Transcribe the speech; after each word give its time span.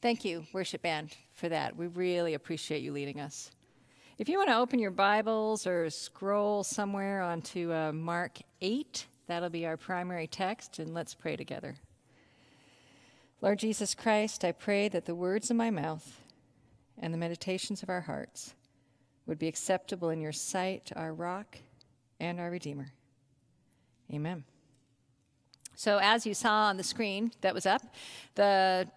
Thank 0.00 0.24
you, 0.24 0.46
worship 0.52 0.82
band, 0.82 1.16
for 1.34 1.48
that. 1.48 1.76
We 1.76 1.88
really 1.88 2.34
appreciate 2.34 2.82
you 2.82 2.92
leading 2.92 3.18
us. 3.18 3.50
If 4.16 4.28
you 4.28 4.38
want 4.38 4.48
to 4.48 4.56
open 4.56 4.78
your 4.78 4.92
Bibles 4.92 5.66
or 5.66 5.90
scroll 5.90 6.62
somewhere 6.62 7.20
onto 7.20 7.72
uh, 7.72 7.90
Mark 7.90 8.38
8, 8.60 9.06
that'll 9.26 9.50
be 9.50 9.66
our 9.66 9.76
primary 9.76 10.28
text, 10.28 10.78
and 10.78 10.94
let's 10.94 11.14
pray 11.14 11.34
together. 11.34 11.74
Lord 13.40 13.58
Jesus 13.58 13.92
Christ, 13.96 14.44
I 14.44 14.52
pray 14.52 14.88
that 14.88 15.04
the 15.04 15.16
words 15.16 15.50
of 15.50 15.56
my 15.56 15.70
mouth 15.70 16.20
and 16.96 17.12
the 17.12 17.18
meditations 17.18 17.82
of 17.82 17.90
our 17.90 18.02
hearts 18.02 18.54
would 19.26 19.38
be 19.40 19.48
acceptable 19.48 20.10
in 20.10 20.20
your 20.20 20.32
sight, 20.32 20.92
our 20.94 21.12
rock 21.12 21.58
and 22.20 22.38
our 22.38 22.52
Redeemer. 22.52 22.92
Amen. 24.12 24.44
So, 25.74 25.98
as 25.98 26.24
you 26.24 26.34
saw 26.34 26.66
on 26.66 26.76
the 26.76 26.84
screen 26.84 27.32
that 27.40 27.54
was 27.54 27.66
up, 27.66 27.82
the 28.34 28.88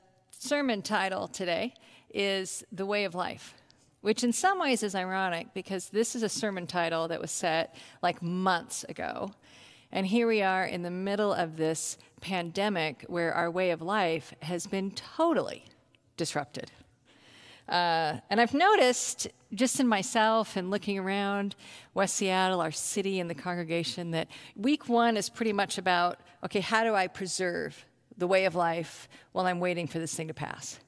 sermon 0.42 0.82
title 0.82 1.28
today 1.28 1.72
is 2.12 2.64
The 2.72 2.86
Way 2.86 3.06
of 3.06 3.14
Life, 3.14 3.54
which 4.02 4.24
in 4.24 4.34
some 4.34 4.60
ways 4.60 4.82
is 4.82 4.96
ironic 4.96 5.54
because 5.54 5.90
this 5.90 6.16
is 6.16 6.24
a 6.24 6.30
sermon 6.30 6.66
title 6.66 7.08
that 7.10 7.22
was 7.22 7.30
set 7.30 7.76
like 8.02 8.24
months 8.24 8.84
ago. 8.90 9.32
And 9.92 10.08
here 10.08 10.28
we 10.28 10.42
are 10.42 10.66
in 10.66 10.82
the 10.82 10.90
middle 10.90 11.32
of 11.32 11.58
this 11.58 12.00
pandemic 12.22 13.06
where 13.08 13.32
our 13.36 13.52
way 13.52 13.70
of 13.70 13.84
life 13.84 14.34
has 14.42 14.66
been 14.66 14.90
totally 14.92 15.64
disrupted. 16.18 16.72
Uh, 17.70 18.18
and 18.32 18.42
I've 18.42 18.56
noticed 18.56 19.28
just 19.54 19.80
in 19.80 19.88
myself 19.88 20.58
and 20.58 20.72
looking 20.72 20.98
around 20.98 21.56
West 21.94 22.16
Seattle, 22.16 22.62
our 22.62 22.72
city, 22.72 23.20
and 23.20 23.30
the 23.30 23.36
congregation, 23.36 24.10
that 24.12 24.28
week 24.56 24.90
one 24.90 25.18
is 25.18 25.30
pretty 25.30 25.54
much 25.54 25.78
about 25.78 26.20
okay, 26.44 26.62
how 26.62 26.84
do 26.84 26.96
I 26.96 27.06
preserve 27.06 27.86
the 28.18 28.28
way 28.28 28.46
of 28.46 28.56
life 28.56 29.08
while 29.32 29.46
I'm 29.46 29.60
waiting 29.60 29.88
for 29.88 30.00
this 30.00 30.14
thing 30.14 30.28
to 30.28 30.34
pass? 30.34 30.80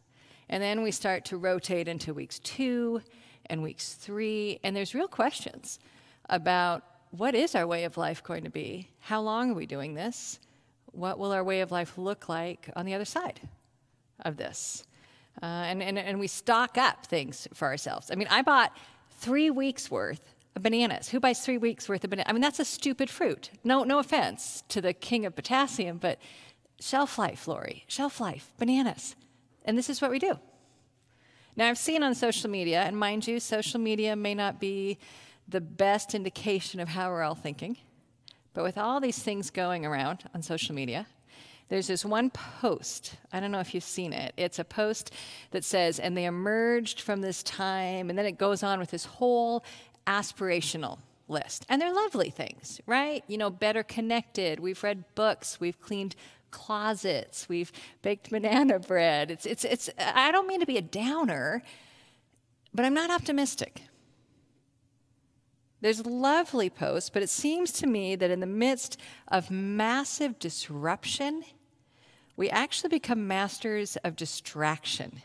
And 0.50 0.62
then 0.62 0.84
we 0.84 0.92
start 0.92 1.26
to 1.26 1.38
rotate 1.38 1.88
into 1.88 2.14
weeks 2.14 2.40
two 2.40 3.02
and 3.48 3.62
weeks 3.64 3.94
three, 3.94 4.60
and 4.64 4.76
there's 4.76 4.94
real 4.96 5.08
questions 5.08 5.80
about 6.30 6.84
what 7.12 7.36
is 7.36 7.56
our 7.56 7.68
way 7.68 7.84
of 7.84 7.98
life 7.98 8.24
going 8.24 8.44
to 8.44 8.50
be? 8.50 8.90
How 9.00 9.22
long 9.22 9.52
are 9.52 9.56
we 9.56 9.66
doing 9.66 9.94
this? 9.94 10.40
What 10.92 11.20
will 11.20 11.32
our 11.32 11.44
way 11.44 11.62
of 11.62 11.72
life 11.72 11.98
look 11.98 12.28
like 12.30 12.70
on 12.76 12.86
the 12.86 12.94
other 12.94 13.06
side 13.06 13.40
of 14.26 14.38
this? 14.38 14.84
Uh, 15.42 15.46
and, 15.46 15.82
and, 15.82 15.98
and 16.00 16.20
we 16.20 16.28
stock 16.28 16.78
up 16.78 17.06
things 17.06 17.48
for 17.54 17.68
ourselves. 17.68 18.10
I 18.12 18.16
mean, 18.16 18.28
I 18.30 18.42
bought 18.42 18.76
three 19.20 19.50
weeks 19.50 19.90
worth 19.90 20.34
of 20.56 20.64
bananas. 20.64 21.10
Who 21.10 21.20
buys 21.20 21.40
three 21.40 21.58
weeks 21.58 21.90
worth 21.90 22.04
of 22.04 22.10
bananas? 22.10 22.30
I 22.30 22.34
mean, 22.34 22.42
that's 22.42 22.60
a 22.60 22.66
stupid 22.66 23.10
fruit. 23.10 23.50
No, 23.64 23.84
no 23.84 24.00
offense 24.00 24.64
to 24.70 24.82
the 24.82 24.94
king 24.94 25.26
of 25.26 25.36
potassium, 25.36 25.98
but 25.98 26.20
shelf 26.84 27.18
life, 27.18 27.48
Lori, 27.48 27.86
shelf 27.88 28.20
life, 28.20 28.52
bananas. 28.58 29.16
And 29.66 29.78
this 29.78 29.90
is 29.90 30.02
what 30.02 30.12
we 30.12 30.20
do. 30.20 30.38
Now, 31.56 31.70
I've 31.70 31.78
seen 31.78 32.04
on 32.04 32.16
social 32.16 32.50
media, 32.50 32.82
and 32.82 32.98
mind 32.98 33.28
you, 33.28 33.40
social 33.40 33.80
media 33.80 34.16
may 34.16 34.36
not 34.36 34.60
be 34.60 34.98
the 35.48 35.62
best 35.62 36.16
indication 36.16 36.80
of 36.80 36.90
how 36.90 37.10
we're 37.10 37.22
all 37.22 37.36
thinking, 37.36 37.78
but 38.54 38.64
with 38.64 38.78
all 38.78 39.00
these 39.00 39.20
things 39.20 39.50
going 39.50 39.86
around 39.86 40.24
on 40.34 40.42
social 40.42 40.76
media, 40.76 41.06
there's 41.70 41.88
this 41.88 42.04
one 42.04 42.30
post. 42.30 43.16
I 43.32 43.40
don't 43.40 43.52
know 43.52 43.60
if 43.60 43.74
you've 43.74 43.84
seen 43.84 44.14
it. 44.14 44.34
It's 44.36 44.60
a 44.60 44.64
post 44.64 45.14
that 45.52 45.64
says, 45.64 46.00
and 46.00 46.18
they 46.18 46.26
emerged 46.26 47.02
from 47.02 47.22
this 47.22 47.44
time, 47.44 48.10
and 48.10 48.20
then 48.20 48.26
it 48.26 48.38
goes 48.38 48.62
on 48.64 48.80
with 48.80 48.92
this 48.92 49.06
whole 49.06 49.64
aspirational 50.06 51.00
list. 51.28 51.66
And 51.70 51.82
they're 51.82 51.94
lovely 51.94 52.30
things, 52.30 52.82
right? 52.86 53.24
You 53.28 53.38
know, 53.38 53.50
better 53.50 53.84
connected. 53.84 54.60
We've 54.60 54.84
read 54.84 55.04
books, 55.16 55.60
we've 55.60 55.80
cleaned 55.80 56.16
closets, 56.54 57.50
we've 57.50 57.72
baked 58.02 58.30
banana 58.30 58.80
bread. 58.80 59.30
It's, 59.30 59.46
it's, 59.46 59.66
it's, 59.66 59.90
I 59.98 60.32
don't 60.32 60.48
mean 60.48 60.62
to 60.62 60.66
be 60.66 60.78
a 60.78 60.82
downer, 60.82 61.62
but 62.74 62.86
I'm 62.86 62.94
not 62.94 63.10
optimistic. 63.10 63.82
There's 65.82 66.06
lovely 66.06 66.70
posts, 66.70 67.10
but 67.10 67.24
it 67.24 67.30
seems 67.30 67.74
to 67.74 67.88
me 67.88 68.16
that 68.16 68.32
in 68.32 68.40
the 68.40 68.46
midst 68.46 68.98
of 69.28 69.52
massive 69.52 70.40
disruption, 70.40 71.44
we 72.38 72.50
actually 72.50 72.90
become 72.90 73.28
masters 73.28 73.98
of 73.98 74.16
distraction. 74.16 75.22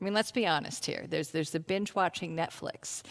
I 0.00 0.04
mean, 0.04 0.14
let's 0.14 0.32
be 0.32 0.46
honest 0.46 0.86
here. 0.86 1.04
There's, 1.06 1.30
there's 1.30 1.50
the 1.50 1.60
binge 1.60 1.94
watching 1.94 2.34
Netflix, 2.34 3.02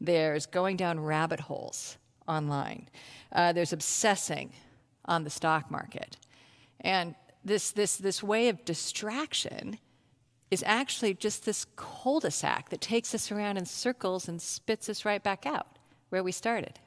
there's 0.00 0.46
going 0.46 0.78
down 0.78 1.00
rabbit 1.00 1.40
holes 1.40 1.98
online, 2.26 2.88
uh, 3.32 3.52
there's 3.52 3.74
obsessing 3.74 4.52
on 5.04 5.24
the 5.24 5.30
stock 5.30 5.70
market. 5.70 6.16
And 6.80 7.14
this, 7.44 7.70
this, 7.70 7.96
this 7.96 8.22
way 8.22 8.48
of 8.48 8.64
distraction 8.64 9.78
is 10.50 10.62
actually 10.66 11.14
just 11.14 11.44
this 11.44 11.66
cul 11.76 12.20
de 12.20 12.30
sac 12.30 12.70
that 12.70 12.80
takes 12.80 13.14
us 13.14 13.30
around 13.30 13.56
in 13.56 13.66
circles 13.66 14.28
and 14.28 14.40
spits 14.40 14.88
us 14.88 15.04
right 15.04 15.22
back 15.22 15.46
out 15.46 15.78
where 16.08 16.22
we 16.22 16.32
started. 16.32 16.78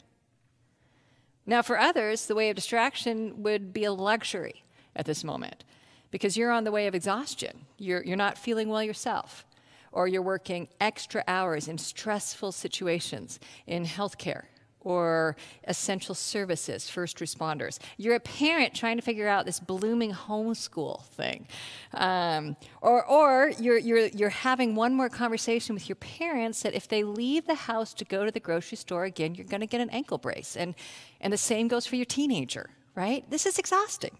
Now, 1.45 1.61
for 1.61 1.77
others, 1.77 2.25
the 2.25 2.35
way 2.35 2.49
of 2.49 2.55
distraction 2.55 3.43
would 3.43 3.73
be 3.73 3.83
a 3.83 3.93
luxury 3.93 4.63
at 4.95 5.05
this 5.05 5.23
moment 5.23 5.63
because 6.09 6.37
you're 6.37 6.51
on 6.51 6.63
the 6.63 6.71
way 6.71 6.87
of 6.87 6.95
exhaustion. 6.95 7.65
You're, 7.77 8.03
you're 8.03 8.17
not 8.17 8.37
feeling 8.37 8.69
well 8.69 8.83
yourself, 8.83 9.45
or 9.91 10.07
you're 10.07 10.21
working 10.21 10.67
extra 10.79 11.23
hours 11.27 11.67
in 11.67 11.77
stressful 11.77 12.51
situations 12.51 13.39
in 13.65 13.85
healthcare 13.85 14.43
or 14.81 15.35
essential 15.65 16.15
services, 16.15 16.89
first 16.89 17.17
responders. 17.17 17.79
You're 17.97 18.15
a 18.15 18.19
parent 18.19 18.73
trying 18.73 18.97
to 18.97 19.01
figure 19.01 19.27
out 19.27 19.45
this 19.45 19.59
blooming 19.59 20.11
homeschool 20.11 21.05
thing. 21.05 21.47
Um, 21.93 22.55
or 22.81 23.05
or 23.05 23.51
you're, 23.59 23.77
you're, 23.77 24.07
you're 24.07 24.29
having 24.29 24.75
one 24.75 24.93
more 24.93 25.09
conversation 25.09 25.73
with 25.73 25.87
your 25.87 25.97
parents 25.97 26.63
that 26.63 26.73
if 26.73 26.87
they 26.87 27.03
leave 27.03 27.45
the 27.47 27.55
house 27.55 27.93
to 27.95 28.05
go 28.05 28.25
to 28.25 28.31
the 28.31 28.39
grocery 28.39 28.77
store 28.77 29.05
again, 29.05 29.35
you're 29.35 29.47
going 29.47 29.61
to 29.61 29.67
get 29.67 29.81
an 29.81 29.89
ankle 29.89 30.17
brace. 30.17 30.57
And, 30.57 30.75
and 31.19 31.31
the 31.31 31.37
same 31.37 31.67
goes 31.67 31.85
for 31.85 31.95
your 31.95 32.05
teenager, 32.05 32.69
right? 32.95 33.29
This 33.29 33.45
is 33.45 33.59
exhausting. 33.59 34.17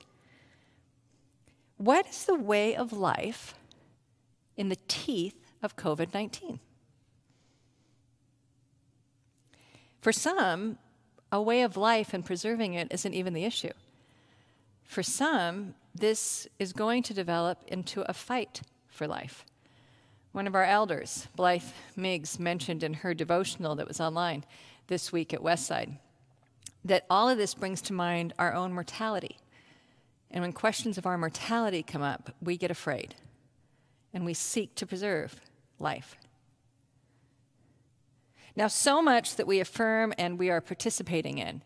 What 1.77 2.07
is 2.07 2.25
the 2.25 2.35
way 2.35 2.75
of 2.75 2.93
life 2.93 3.55
in 4.55 4.69
the 4.69 4.77
teeth 4.87 5.35
of 5.63 5.75
COVID 5.75 6.13
19? 6.13 6.59
For 10.01 10.11
some, 10.11 10.77
a 11.31 11.41
way 11.41 11.61
of 11.61 11.77
life 11.77 12.13
and 12.13 12.25
preserving 12.25 12.73
it 12.73 12.87
isn't 12.91 13.13
even 13.13 13.33
the 13.33 13.45
issue. 13.45 13.71
For 14.83 15.03
some, 15.03 15.75
this 15.95 16.47
is 16.59 16.73
going 16.73 17.03
to 17.03 17.13
develop 17.13 17.59
into 17.67 18.01
a 18.01 18.13
fight 18.13 18.61
for 18.89 19.07
life. 19.07 19.45
One 20.31 20.47
of 20.47 20.55
our 20.55 20.65
elders, 20.65 21.27
Blythe 21.35 21.63
Miggs, 21.95 22.39
mentioned 22.39 22.83
in 22.83 22.95
her 22.95 23.13
devotional 23.13 23.75
that 23.75 23.87
was 23.87 24.01
online 24.01 24.43
this 24.87 25.11
week 25.11 25.33
at 25.33 25.41
Westside 25.41 25.97
that 26.83 27.05
all 27.09 27.29
of 27.29 27.37
this 27.37 27.53
brings 27.53 27.81
to 27.83 27.93
mind 27.93 28.33
our 28.39 28.53
own 28.53 28.73
mortality. 28.73 29.37
And 30.31 30.41
when 30.41 30.53
questions 30.53 30.97
of 30.97 31.05
our 31.05 31.17
mortality 31.17 31.83
come 31.83 32.01
up, 32.01 32.33
we 32.41 32.57
get 32.57 32.71
afraid 32.71 33.15
and 34.13 34.25
we 34.25 34.33
seek 34.33 34.75
to 34.75 34.85
preserve 34.85 35.39
life. 35.79 36.15
Now, 38.55 38.67
so 38.67 39.01
much 39.01 39.35
that 39.35 39.47
we 39.47 39.59
affirm 39.59 40.13
and 40.17 40.37
we 40.37 40.49
are 40.49 40.61
participating 40.61 41.37
in, 41.37 41.61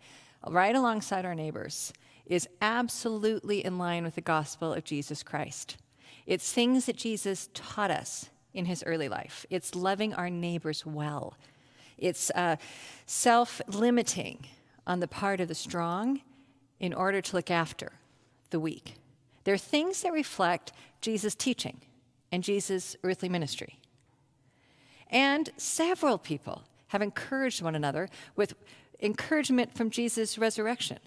right 0.48 0.76
alongside 0.76 1.26
our 1.26 1.36
neighbors, 1.36 1.94
is 2.26 2.48
absolutely 2.62 3.64
in 3.64 3.78
line 3.78 4.04
with 4.04 4.16
the 4.16 4.22
gospel 4.22 4.74
of 4.74 4.84
Jesus 4.84 5.24
Christ. 5.24 5.78
It's 6.26 6.52
things 6.52 6.86
that 6.86 6.96
Jesus 6.96 7.50
taught 7.54 7.92
us 7.92 8.30
in 8.54 8.66
his 8.66 8.84
early 8.86 9.10
life. 9.10 9.46
It's 9.50 9.76
loving 9.76 10.14
our 10.14 10.30
neighbors 10.30 10.86
well. 10.86 11.38
It's 11.98 12.32
uh, 12.32 12.58
self 13.06 13.62
limiting 13.68 14.46
on 14.88 15.00
the 15.00 15.08
part 15.08 15.40
of 15.40 15.48
the 15.48 15.56
strong 15.56 16.22
in 16.80 16.94
order 16.94 17.22
to 17.22 17.36
look 17.36 17.52
after 17.52 17.94
the 18.50 18.60
weak. 18.60 18.96
They're 19.44 19.58
things 19.58 20.02
that 20.02 20.12
reflect 20.12 20.72
Jesus' 21.02 21.36
teaching 21.36 21.82
and 22.32 22.44
Jesus' 22.44 22.96
earthly 23.04 23.30
ministry. 23.30 23.80
And 25.10 25.50
several 25.58 26.18
people 26.18 26.64
have 26.88 27.02
encouraged 27.02 27.62
one 27.62 27.76
another 27.76 28.10
with 28.36 28.54
encouragement 29.02 29.76
from 29.76 29.90
Jesus' 29.90 30.38
resurrection, 30.38 31.00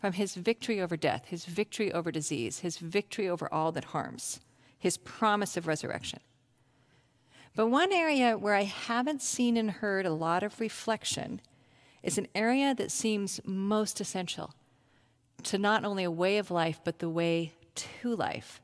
from 0.00 0.12
his 0.12 0.34
victory 0.34 0.80
over 0.80 0.96
death, 0.96 1.26
his 1.26 1.44
victory 1.44 1.92
over 1.92 2.10
disease, 2.10 2.60
his 2.60 2.78
victory 2.78 3.28
over 3.28 3.52
all 3.52 3.72
that 3.72 3.84
harms, 3.86 4.40
his 4.78 4.96
promise 4.96 5.56
of 5.56 5.66
resurrection. 5.66 6.20
But 7.54 7.68
one 7.68 7.92
area 7.92 8.38
where 8.38 8.54
I 8.54 8.64
haven't 8.64 9.22
seen 9.22 9.56
and 9.56 9.70
heard 9.70 10.06
a 10.06 10.12
lot 10.12 10.42
of 10.42 10.60
reflection 10.60 11.40
is 12.02 12.16
an 12.16 12.28
area 12.34 12.74
that 12.74 12.92
seems 12.92 13.40
most 13.44 14.00
essential 14.00 14.54
to 15.42 15.58
not 15.58 15.84
only 15.84 16.04
a 16.04 16.10
way 16.10 16.38
of 16.38 16.50
life, 16.50 16.80
but 16.84 17.00
the 17.00 17.08
way 17.08 17.52
to 17.74 18.14
life. 18.14 18.60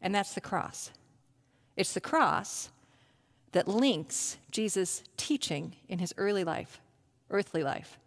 And 0.00 0.14
that's 0.14 0.34
the 0.34 0.40
cross. 0.40 0.90
It's 1.76 1.94
the 1.94 2.00
cross 2.00 2.70
that 3.52 3.68
links 3.68 4.38
Jesus' 4.50 5.02
teaching 5.16 5.76
in 5.88 5.98
his 5.98 6.14
early 6.16 6.44
life, 6.44 6.80
earthly 7.30 7.62
life, 7.62 7.98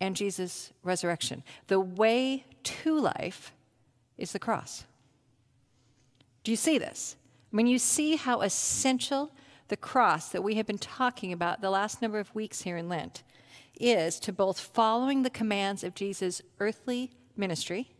and 0.00 0.16
Jesus' 0.16 0.72
resurrection. 0.82 1.42
The 1.68 1.80
way 1.80 2.44
to 2.62 2.98
life 2.98 3.52
is 4.18 4.32
the 4.32 4.38
cross. 4.38 4.84
Do 6.42 6.50
you 6.50 6.56
see 6.56 6.78
this? 6.78 7.16
when 7.54 7.68
you 7.68 7.78
see 7.78 8.16
how 8.16 8.40
essential 8.40 9.30
the 9.68 9.76
cross 9.76 10.30
that 10.30 10.42
we 10.42 10.56
have 10.56 10.66
been 10.66 10.76
talking 10.76 11.32
about 11.32 11.60
the 11.60 11.70
last 11.70 12.02
number 12.02 12.18
of 12.18 12.34
weeks 12.34 12.62
here 12.62 12.76
in 12.76 12.88
Lent 12.88 13.22
is 13.78 14.18
to 14.18 14.32
both 14.32 14.58
following 14.58 15.22
the 15.22 15.30
commands 15.30 15.84
of 15.84 15.94
Jesus' 15.94 16.42
earthly 16.58 17.12
ministry 17.36 17.92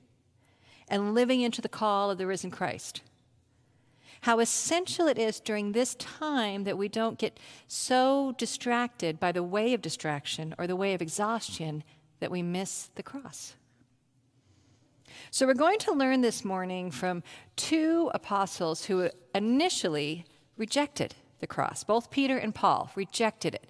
and 0.88 1.14
living 1.14 1.40
into 1.40 1.62
the 1.62 1.68
call 1.68 2.10
of 2.10 2.18
the 2.18 2.26
risen 2.26 2.50
Christ. 2.50 3.00
How 4.24 4.38
essential 4.38 5.06
it 5.06 5.18
is 5.18 5.38
during 5.38 5.72
this 5.72 5.96
time 5.96 6.64
that 6.64 6.78
we 6.78 6.88
don't 6.88 7.18
get 7.18 7.38
so 7.68 8.34
distracted 8.38 9.20
by 9.20 9.32
the 9.32 9.42
way 9.42 9.74
of 9.74 9.82
distraction 9.82 10.54
or 10.56 10.66
the 10.66 10.76
way 10.76 10.94
of 10.94 11.02
exhaustion 11.02 11.84
that 12.20 12.30
we 12.30 12.40
miss 12.40 12.88
the 12.94 13.02
cross. 13.02 13.54
So, 15.30 15.46
we're 15.46 15.52
going 15.52 15.78
to 15.80 15.92
learn 15.92 16.22
this 16.22 16.42
morning 16.42 16.90
from 16.90 17.22
two 17.56 18.10
apostles 18.14 18.86
who 18.86 19.10
initially 19.34 20.24
rejected 20.56 21.14
the 21.40 21.46
cross. 21.46 21.84
Both 21.84 22.10
Peter 22.10 22.38
and 22.38 22.54
Paul 22.54 22.90
rejected 22.94 23.56
it 23.56 23.66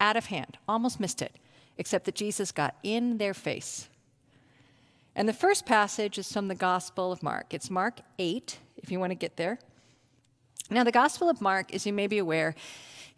out 0.00 0.16
of 0.16 0.26
hand, 0.26 0.56
almost 0.66 1.00
missed 1.00 1.20
it, 1.20 1.36
except 1.76 2.06
that 2.06 2.14
Jesus 2.14 2.50
got 2.50 2.76
in 2.82 3.18
their 3.18 3.34
face. 3.34 3.90
And 5.14 5.28
the 5.28 5.34
first 5.34 5.66
passage 5.66 6.16
is 6.16 6.32
from 6.32 6.48
the 6.48 6.54
Gospel 6.54 7.12
of 7.12 7.22
Mark. 7.22 7.52
It's 7.52 7.68
Mark 7.68 8.00
8, 8.18 8.58
if 8.78 8.90
you 8.90 8.98
want 8.98 9.10
to 9.10 9.14
get 9.14 9.36
there. 9.36 9.58
Now, 10.70 10.84
the 10.84 10.92
Gospel 10.92 11.30
of 11.30 11.40
Mark, 11.40 11.74
as 11.74 11.86
you 11.86 11.92
may 11.92 12.06
be 12.06 12.18
aware, 12.18 12.54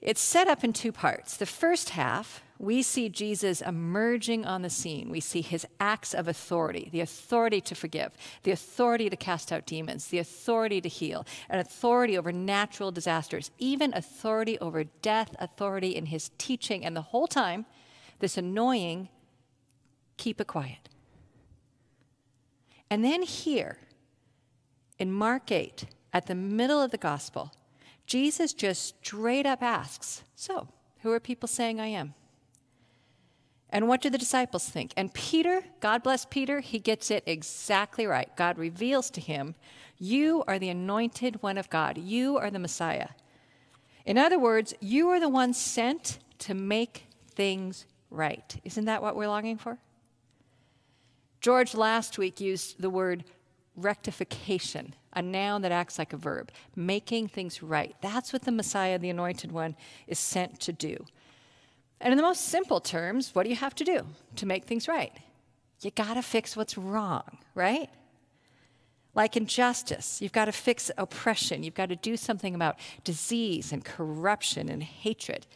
it's 0.00 0.20
set 0.20 0.48
up 0.48 0.64
in 0.64 0.72
two 0.72 0.92
parts. 0.92 1.36
The 1.36 1.46
first 1.46 1.90
half, 1.90 2.42
we 2.58 2.82
see 2.82 3.08
Jesus 3.08 3.60
emerging 3.60 4.46
on 4.46 4.62
the 4.62 4.70
scene. 4.70 5.10
We 5.10 5.20
see 5.20 5.42
his 5.42 5.66
acts 5.78 6.14
of 6.14 6.28
authority 6.28 6.88
the 6.92 7.00
authority 7.00 7.60
to 7.62 7.74
forgive, 7.74 8.12
the 8.44 8.50
authority 8.50 9.10
to 9.10 9.16
cast 9.16 9.50
out 9.50 9.66
demons, 9.66 10.06
the 10.06 10.18
authority 10.18 10.80
to 10.80 10.88
heal, 10.88 11.26
an 11.48 11.58
authority 11.58 12.16
over 12.16 12.32
natural 12.32 12.92
disasters, 12.92 13.50
even 13.58 13.92
authority 13.94 14.58
over 14.58 14.84
death, 14.84 15.34
authority 15.38 15.96
in 15.96 16.06
his 16.06 16.30
teaching. 16.38 16.84
And 16.84 16.94
the 16.94 17.02
whole 17.02 17.26
time, 17.26 17.66
this 18.20 18.38
annoying, 18.38 19.08
keep 20.16 20.40
it 20.40 20.46
quiet. 20.46 20.88
And 22.90 23.04
then 23.04 23.22
here, 23.22 23.78
in 24.98 25.12
Mark 25.12 25.50
8, 25.50 25.86
at 26.12 26.26
the 26.26 26.34
middle 26.34 26.80
of 26.80 26.90
the 26.90 26.98
gospel, 26.98 27.52
Jesus 28.06 28.52
just 28.52 28.96
straight 29.04 29.46
up 29.46 29.62
asks, 29.62 30.24
So, 30.34 30.68
who 31.02 31.12
are 31.12 31.20
people 31.20 31.48
saying 31.48 31.80
I 31.80 31.86
am? 31.86 32.14
And 33.70 33.86
what 33.86 34.00
do 34.00 34.10
the 34.10 34.18
disciples 34.18 34.68
think? 34.68 34.92
And 34.96 35.14
Peter, 35.14 35.62
God 35.80 36.02
bless 36.02 36.24
Peter, 36.24 36.60
he 36.60 36.78
gets 36.78 37.10
it 37.10 37.22
exactly 37.26 38.06
right. 38.06 38.28
God 38.36 38.58
reveals 38.58 39.10
to 39.10 39.20
him, 39.20 39.54
You 39.98 40.42
are 40.48 40.58
the 40.58 40.70
anointed 40.70 41.42
one 41.42 41.56
of 41.56 41.70
God. 41.70 41.96
You 41.96 42.36
are 42.36 42.50
the 42.50 42.58
Messiah. 42.58 43.08
In 44.04 44.18
other 44.18 44.38
words, 44.38 44.74
you 44.80 45.08
are 45.10 45.20
the 45.20 45.28
one 45.28 45.52
sent 45.52 46.18
to 46.40 46.54
make 46.54 47.04
things 47.28 47.86
right. 48.10 48.60
Isn't 48.64 48.86
that 48.86 49.02
what 49.02 49.14
we're 49.14 49.28
longing 49.28 49.56
for? 49.56 49.78
George 51.40 51.74
last 51.74 52.18
week 52.18 52.40
used 52.40 52.80
the 52.80 52.90
word 52.90 53.24
rectification, 53.76 54.94
a 55.12 55.22
noun 55.22 55.62
that 55.62 55.72
acts 55.72 55.98
like 55.98 56.12
a 56.12 56.16
verb, 56.16 56.50
making 56.76 57.28
things 57.28 57.62
right. 57.62 57.94
That's 58.00 58.32
what 58.32 58.42
the 58.42 58.52
Messiah, 58.52 58.98
the 58.98 59.10
Anointed 59.10 59.52
One, 59.52 59.76
is 60.06 60.18
sent 60.18 60.60
to 60.60 60.72
do. 60.72 61.04
And 62.00 62.12
in 62.12 62.16
the 62.16 62.22
most 62.22 62.46
simple 62.46 62.80
terms, 62.80 63.34
what 63.34 63.42
do 63.42 63.50
you 63.50 63.56
have 63.56 63.74
to 63.76 63.84
do 63.84 64.06
to 64.36 64.46
make 64.46 64.64
things 64.64 64.88
right? 64.88 65.12
You 65.82 65.90
got 65.90 66.14
to 66.14 66.22
fix 66.22 66.56
what's 66.56 66.78
wrong, 66.78 67.38
right? 67.54 67.88
Like 69.14 69.36
injustice, 69.36 70.22
you've 70.22 70.32
got 70.32 70.44
to 70.44 70.52
fix 70.52 70.90
oppression. 70.96 71.62
You've 71.62 71.74
got 71.74 71.88
to 71.88 71.96
do 71.96 72.16
something 72.16 72.54
about 72.54 72.78
disease 73.02 73.72
and 73.72 73.84
corruption 73.84 74.68
and 74.68 74.82
hatred. 74.82 75.46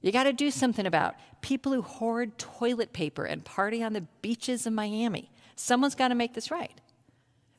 You 0.00 0.12
got 0.12 0.24
to 0.24 0.32
do 0.32 0.50
something 0.50 0.86
about 0.86 1.14
people 1.40 1.72
who 1.72 1.82
hoard 1.82 2.36
toilet 2.38 2.92
paper 2.92 3.24
and 3.24 3.44
party 3.44 3.82
on 3.82 3.92
the 3.92 4.06
beaches 4.22 4.66
of 4.66 4.72
Miami. 4.72 5.30
Someone's 5.56 5.94
got 5.94 6.08
to 6.08 6.14
make 6.14 6.34
this 6.34 6.50
right. 6.50 6.80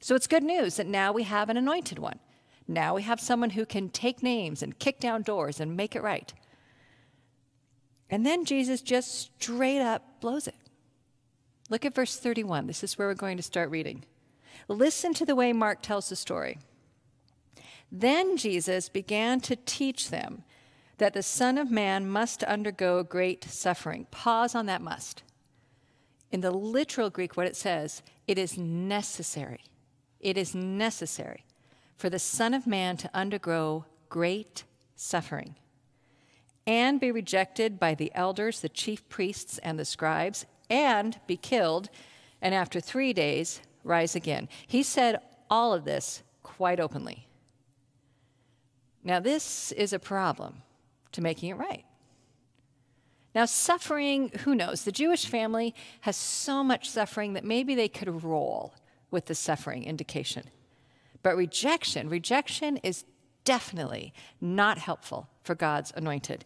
So 0.01 0.15
it's 0.15 0.27
good 0.27 0.44
news 0.44 0.75
that 0.75 0.88
now 0.88 1.12
we 1.12 1.24
have 1.24 1.50
an 1.50 1.57
anointed 1.57 2.00
one. 2.00 2.19
Now 2.68 2.95
we 2.95 3.03
have 3.03 3.19
someone 3.19 3.51
who 3.51 3.65
can 3.65 3.89
take 3.89 4.24
names 4.24 4.63
and 4.63 4.80
kick 4.80 5.00
down 5.00 5.21
doors 5.21 5.59
and 5.59 5.77
make 5.77 5.95
it 5.95 6.01
right. 6.01 6.33
And 8.09 8.25
then 8.25 8.44
Jesus 8.44 8.81
just 8.81 9.13
straight 9.39 9.81
up 9.81 10.19
blows 10.19 10.48
it. 10.48 10.56
Look 11.69 11.86
at 11.86 11.95
verse 11.95 12.18
31. 12.18 12.68
This 12.68 12.83
is 12.83 12.98
where 12.98 13.07
we're 13.07 13.13
going 13.13 13.38
to 13.38 13.44
start 13.44 13.69
reading. 13.69 14.03
Listen 14.68 15.13
to 15.13 15.25
the 15.25 15.36
way 15.36 15.53
Mark 15.53 15.81
tells 15.81 16.09
the 16.09 16.15
story. 16.15 16.57
Then 17.92 18.38
Jesus 18.38 18.89
began 18.89 19.39
to 19.42 19.56
teach 19.56 20.09
them 20.09 20.44
that 20.98 21.13
the 21.13 21.24
Son 21.24 21.57
of 21.57 21.71
Man 21.71 22.09
must 22.09 22.44
undergo 22.44 23.03
great 23.03 23.44
suffering. 23.45 24.07
Pause 24.12 24.56
on 24.56 24.65
that 24.65 24.81
must. 24.81 25.24
In 26.31 26.42
the 26.42 26.51
literal 26.51 27.09
Greek, 27.09 27.36
what 27.36 27.48
it 27.48 27.56
says, 27.56 28.01
it 28.27 28.38
is 28.38 28.57
necessary. 28.57 29.62
It 30.22 30.38
is 30.38 30.56
necessary 30.56 31.44
for 31.98 32.10
the 32.10 32.20
Son 32.20 32.54
of 32.54 32.66
Man 32.66 32.96
to 32.98 33.10
undergo 33.14 33.86
great 34.10 34.64
suffering 34.96 35.56
and 36.68 37.00
be 37.00 37.12
rejected 37.12 37.80
by 37.80 37.96
the 37.96 38.12
elders, 38.14 38.62
the 38.62 38.70
chief 38.70 39.08
priests, 39.10 39.58
and 39.60 39.80
the 39.80 39.86
scribes, 39.86 40.46
and 40.70 41.20
be 41.26 41.36
killed, 41.36 41.90
and 42.42 42.54
after 42.54 42.80
three 42.80 43.14
days 43.14 43.62
rise 43.84 44.16
again. 44.16 44.48
He 44.68 44.84
said 44.84 45.20
all 45.50 45.74
of 45.74 45.86
this 45.86 46.22
quite 46.44 46.80
openly. 46.80 47.28
Now, 49.04 49.20
this 49.20 49.72
is 49.72 49.92
a 49.92 50.00
problem 50.00 50.62
to 51.14 51.22
making 51.22 51.50
it 51.50 51.58
right. 51.58 51.84
Now, 53.34 53.46
suffering, 53.46 54.30
who 54.44 54.54
knows? 54.54 54.84
The 54.84 54.92
Jewish 54.92 55.26
family 55.26 55.74
has 56.02 56.16
so 56.16 56.64
much 56.64 56.90
suffering 56.90 57.34
that 57.34 57.44
maybe 57.44 57.74
they 57.74 57.88
could 57.88 58.24
roll 58.24 58.76
with 59.12 59.25
the 59.25 59.36
suffering 59.36 59.84
indication. 59.84 60.46
But 61.22 61.36
rejection, 61.36 62.10
rejection 62.10 62.78
is 62.78 63.06
definitely 63.44 64.13
not 64.40 64.78
helpful 64.78 65.30
for 65.44 65.56
God's 65.56 65.92
anointed, 65.96 66.46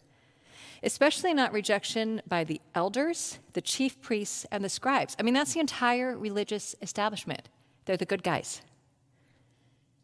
especially 0.84 1.34
not 1.34 1.54
rejection 1.54 2.22
by 2.28 2.44
the 2.44 2.60
elders, 2.74 3.40
the 3.54 3.62
chief 3.62 4.02
priests, 4.02 4.46
and 4.52 4.64
the 4.64 4.70
scribes. 4.70 5.16
I 5.20 5.24
mean, 5.24 5.34
that's 5.34 5.54
the 5.54 5.60
entire 5.60 6.18
religious 6.18 6.76
establishment. 6.82 7.50
They're 7.86 7.98
the 7.98 8.06
good 8.06 8.24
guys. 8.24 8.62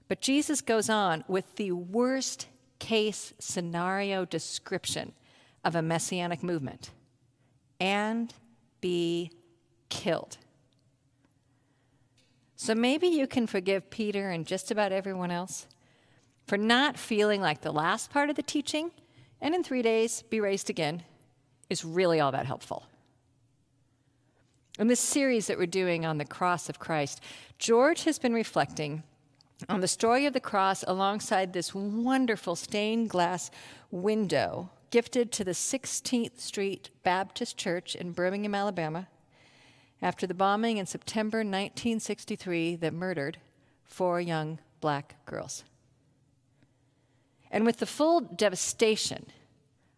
But 0.08 0.22
Jesus 0.22 0.62
goes 0.62 0.90
on 0.90 1.24
with 1.28 1.56
the 1.56 1.72
worst 1.72 2.48
case 2.80 3.34
scenario 3.40 4.26
description 4.26 5.14
of 5.64 5.76
a 5.76 5.82
messianic 5.82 6.44
movement 6.44 6.92
and 7.80 8.34
be 8.82 9.32
killed. 9.90 10.38
So 12.62 12.76
maybe 12.76 13.08
you 13.08 13.26
can 13.26 13.48
forgive 13.48 13.90
Peter 13.90 14.30
and 14.30 14.46
just 14.46 14.70
about 14.70 14.92
everyone 14.92 15.32
else 15.32 15.66
for 16.46 16.60
not 16.60 16.96
feeling 16.96 17.42
like 17.42 17.62
the 17.62 17.72
last 17.72 18.12
part 18.12 18.30
of 18.30 18.36
the 18.36 18.44
teaching 18.44 18.92
and 19.42 19.56
in 19.56 19.64
three 19.64 19.82
days 19.82 20.22
be 20.30 20.40
raised 20.40 20.70
again 20.70 21.02
is 21.72 21.84
really 21.84 22.20
all 22.20 22.32
that 22.34 22.46
helpful. 22.46 22.86
In 24.78 24.86
this 24.86 25.00
series 25.00 25.48
that 25.48 25.58
we're 25.58 25.66
doing 25.66 26.06
on 26.06 26.20
the 26.20 26.24
cross 26.24 26.70
of 26.70 26.78
Christ, 26.78 27.20
George 27.58 28.04
has 28.04 28.20
been 28.20 28.32
reflecting 28.32 29.02
on 29.68 29.82
the 29.82 29.88
story 29.88 30.28
of 30.28 30.34
the 30.34 30.40
cross 30.40 30.84
alongside 30.88 31.54
this 31.54 31.74
wonderful 31.74 32.56
stained 32.56 33.10
glass 33.10 33.50
window 33.90 34.70
gifted 34.92 35.32
to 35.32 35.44
the 35.44 35.54
16th 35.54 36.40
Street 36.40 36.92
Baptist 37.02 37.58
Church 37.58 37.96
in 37.96 38.12
Birmingham, 38.12 38.54
Alabama, 38.54 39.08
after 40.02 40.26
the 40.26 40.34
bombing 40.34 40.78
in 40.78 40.86
September 40.86 41.40
1963 41.40 42.76
that 42.78 42.94
murdered 42.94 43.38
four 43.84 44.20
young 44.20 44.60
black 44.80 45.16
girls. 45.26 45.64
And 47.52 47.66
with 47.66 47.78
the 47.78 47.86
full 47.86 48.22
devastation 48.22 49.28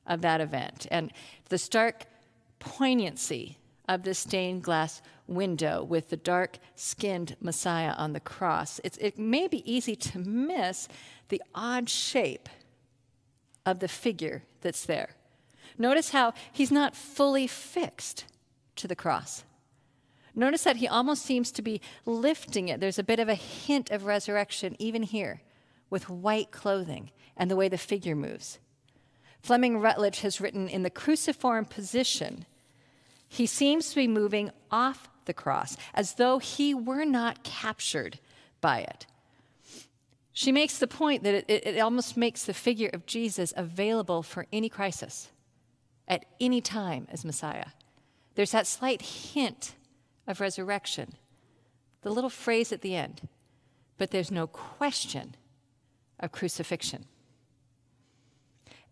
of 0.05 0.21
that 0.21 0.41
event 0.41 0.87
and 0.91 1.11
the 1.49 1.57
stark 1.57 2.05
poignancy 2.59 3.57
of 3.87 4.03
the 4.03 4.13
stained 4.13 4.63
glass 4.63 5.01
window 5.27 5.83
with 5.83 6.09
the 6.09 6.17
dark 6.17 6.57
skinned 6.75 7.35
Messiah 7.39 7.93
on 7.97 8.13
the 8.13 8.19
cross, 8.19 8.79
it 8.83 9.17
may 9.17 9.47
be 9.47 9.71
easy 9.71 9.95
to 9.95 10.19
miss 10.19 10.87
the 11.29 11.41
odd 11.53 11.89
shape 11.89 12.49
of 13.65 13.79
the 13.79 13.87
figure 13.87 14.43
that's 14.61 14.85
there. 14.85 15.15
Notice 15.77 16.11
how 16.11 16.33
he's 16.51 16.71
not 16.71 16.95
fully 16.95 17.47
fixed 17.47 18.25
to 18.75 18.87
the 18.87 18.95
cross. 18.95 19.43
Notice 20.35 20.63
that 20.63 20.77
he 20.77 20.87
almost 20.87 21.23
seems 21.23 21.51
to 21.51 21.61
be 21.61 21.81
lifting 22.05 22.69
it. 22.69 22.79
There's 22.79 22.99
a 22.99 23.03
bit 23.03 23.19
of 23.19 23.29
a 23.29 23.35
hint 23.35 23.91
of 23.91 24.05
resurrection 24.05 24.75
even 24.79 25.03
here 25.03 25.41
with 25.89 26.09
white 26.09 26.51
clothing 26.51 27.11
and 27.37 27.51
the 27.51 27.55
way 27.55 27.69
the 27.69 27.77
figure 27.77 28.15
moves. 28.15 28.59
Fleming 29.41 29.77
Rutledge 29.77 30.21
has 30.21 30.41
written 30.41 30.67
in 30.67 30.83
the 30.83 30.89
cruciform 30.89 31.65
position, 31.65 32.45
he 33.27 33.45
seems 33.45 33.89
to 33.89 33.95
be 33.95 34.07
moving 34.07 34.51
off 34.71 35.09
the 35.25 35.33
cross 35.33 35.75
as 35.93 36.15
though 36.15 36.39
he 36.39 36.73
were 36.73 37.05
not 37.05 37.43
captured 37.43 38.19
by 38.61 38.79
it. 38.79 39.05
She 40.31 40.51
makes 40.51 40.77
the 40.77 40.87
point 40.87 41.23
that 41.23 41.49
it, 41.49 41.67
it, 41.67 41.79
almost 41.79 42.17
makes 42.17 42.43
the 42.43 42.53
figure 42.53 42.89
of 42.91 43.05
Jesus 43.05 43.53
available 43.55 44.23
for 44.23 44.47
any 44.51 44.69
crisis 44.69 45.29
at 46.07 46.25
any 46.39 46.59
time 46.59 47.07
as 47.11 47.23
Messiah. 47.23 47.67
There's 48.35 48.51
that 48.51 48.65
slight 48.65 49.01
hint 49.01 49.75
of 50.27 50.41
resurrection, 50.41 51.13
the 52.01 52.11
little 52.11 52.29
phrase 52.29 52.71
at 52.71 52.81
the 52.81 52.95
end, 52.95 53.27
but 53.97 54.11
there's 54.11 54.31
no 54.31 54.47
question 54.47 55.35
of 56.19 56.31
crucifixion. 56.31 57.05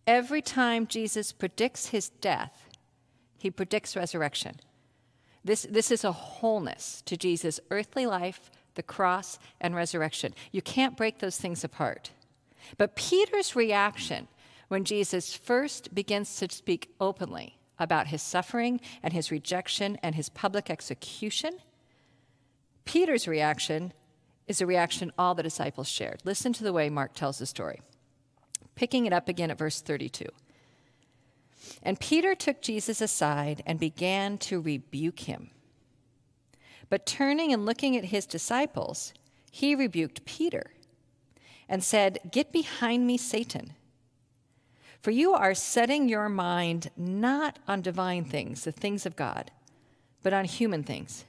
Every 0.07 0.41
time 0.41 0.87
Jesus 0.87 1.31
predicts 1.31 1.87
his 1.87 2.09
death, 2.09 2.69
he 3.37 3.49
predicts 3.49 3.95
resurrection. 3.95 4.59
This, 5.43 5.63
this 5.69 5.91
is 5.91 6.03
a 6.03 6.11
wholeness 6.11 7.01
to 7.05 7.17
Jesus' 7.17 7.59
earthly 7.71 8.05
life, 8.05 8.51
the 8.75 8.83
cross, 8.83 9.39
and 9.59 9.75
resurrection. 9.75 10.33
You 10.51 10.61
can't 10.61 10.97
break 10.97 11.19
those 11.19 11.37
things 11.37 11.63
apart. 11.63 12.11
But 12.77 12.95
Peter's 12.95 13.55
reaction 13.55 14.27
when 14.67 14.85
Jesus 14.85 15.33
first 15.33 15.93
begins 15.93 16.35
to 16.37 16.49
speak 16.49 16.93
openly 16.99 17.57
about 17.81 18.07
his 18.07 18.21
suffering 18.21 18.79
and 19.01 19.11
his 19.11 19.31
rejection 19.31 19.97
and 20.03 20.15
his 20.15 20.29
public 20.29 20.69
execution, 20.69 21.57
Peter's 22.85 23.27
reaction 23.27 23.91
is 24.47 24.61
a 24.61 24.65
reaction 24.65 25.11
all 25.17 25.33
the 25.33 25.43
disciples 25.43 25.87
shared. 25.87 26.21
Listen 26.23 26.53
to 26.53 26.63
the 26.63 26.73
way 26.73 26.89
Mark 26.89 27.13
tells 27.13 27.39
the 27.39 27.45
story. 27.45 27.81
Picking 28.75 29.05
it 29.05 29.13
up 29.13 29.27
again 29.27 29.51
at 29.51 29.57
verse 29.57 29.81
32. 29.81 30.25
And 31.83 31.99
Peter 31.99 32.35
took 32.35 32.61
Jesus 32.61 33.01
aside 33.01 33.63
and 33.65 33.79
began 33.79 34.37
to 34.39 34.61
rebuke 34.61 35.21
him. 35.21 35.49
But 36.89 37.05
turning 37.05 37.53
and 37.53 37.65
looking 37.65 37.95
at 37.95 38.05
his 38.05 38.25
disciples, 38.25 39.13
he 39.51 39.75
rebuked 39.75 40.25
Peter 40.25 40.71
and 41.69 41.83
said, 41.83 42.19
Get 42.31 42.51
behind 42.51 43.07
me, 43.07 43.17
Satan. 43.17 43.73
For 45.01 45.11
you 45.11 45.33
are 45.33 45.55
setting 45.55 46.07
your 46.07 46.29
mind 46.29 46.91
not 46.95 47.57
on 47.67 47.81
divine 47.81 48.23
things, 48.23 48.63
the 48.63 48.71
things 48.71 49.05
of 49.05 49.15
God, 49.15 49.51
but 50.21 50.33
on 50.33 50.45
human 50.45 50.83
things. 50.83 51.25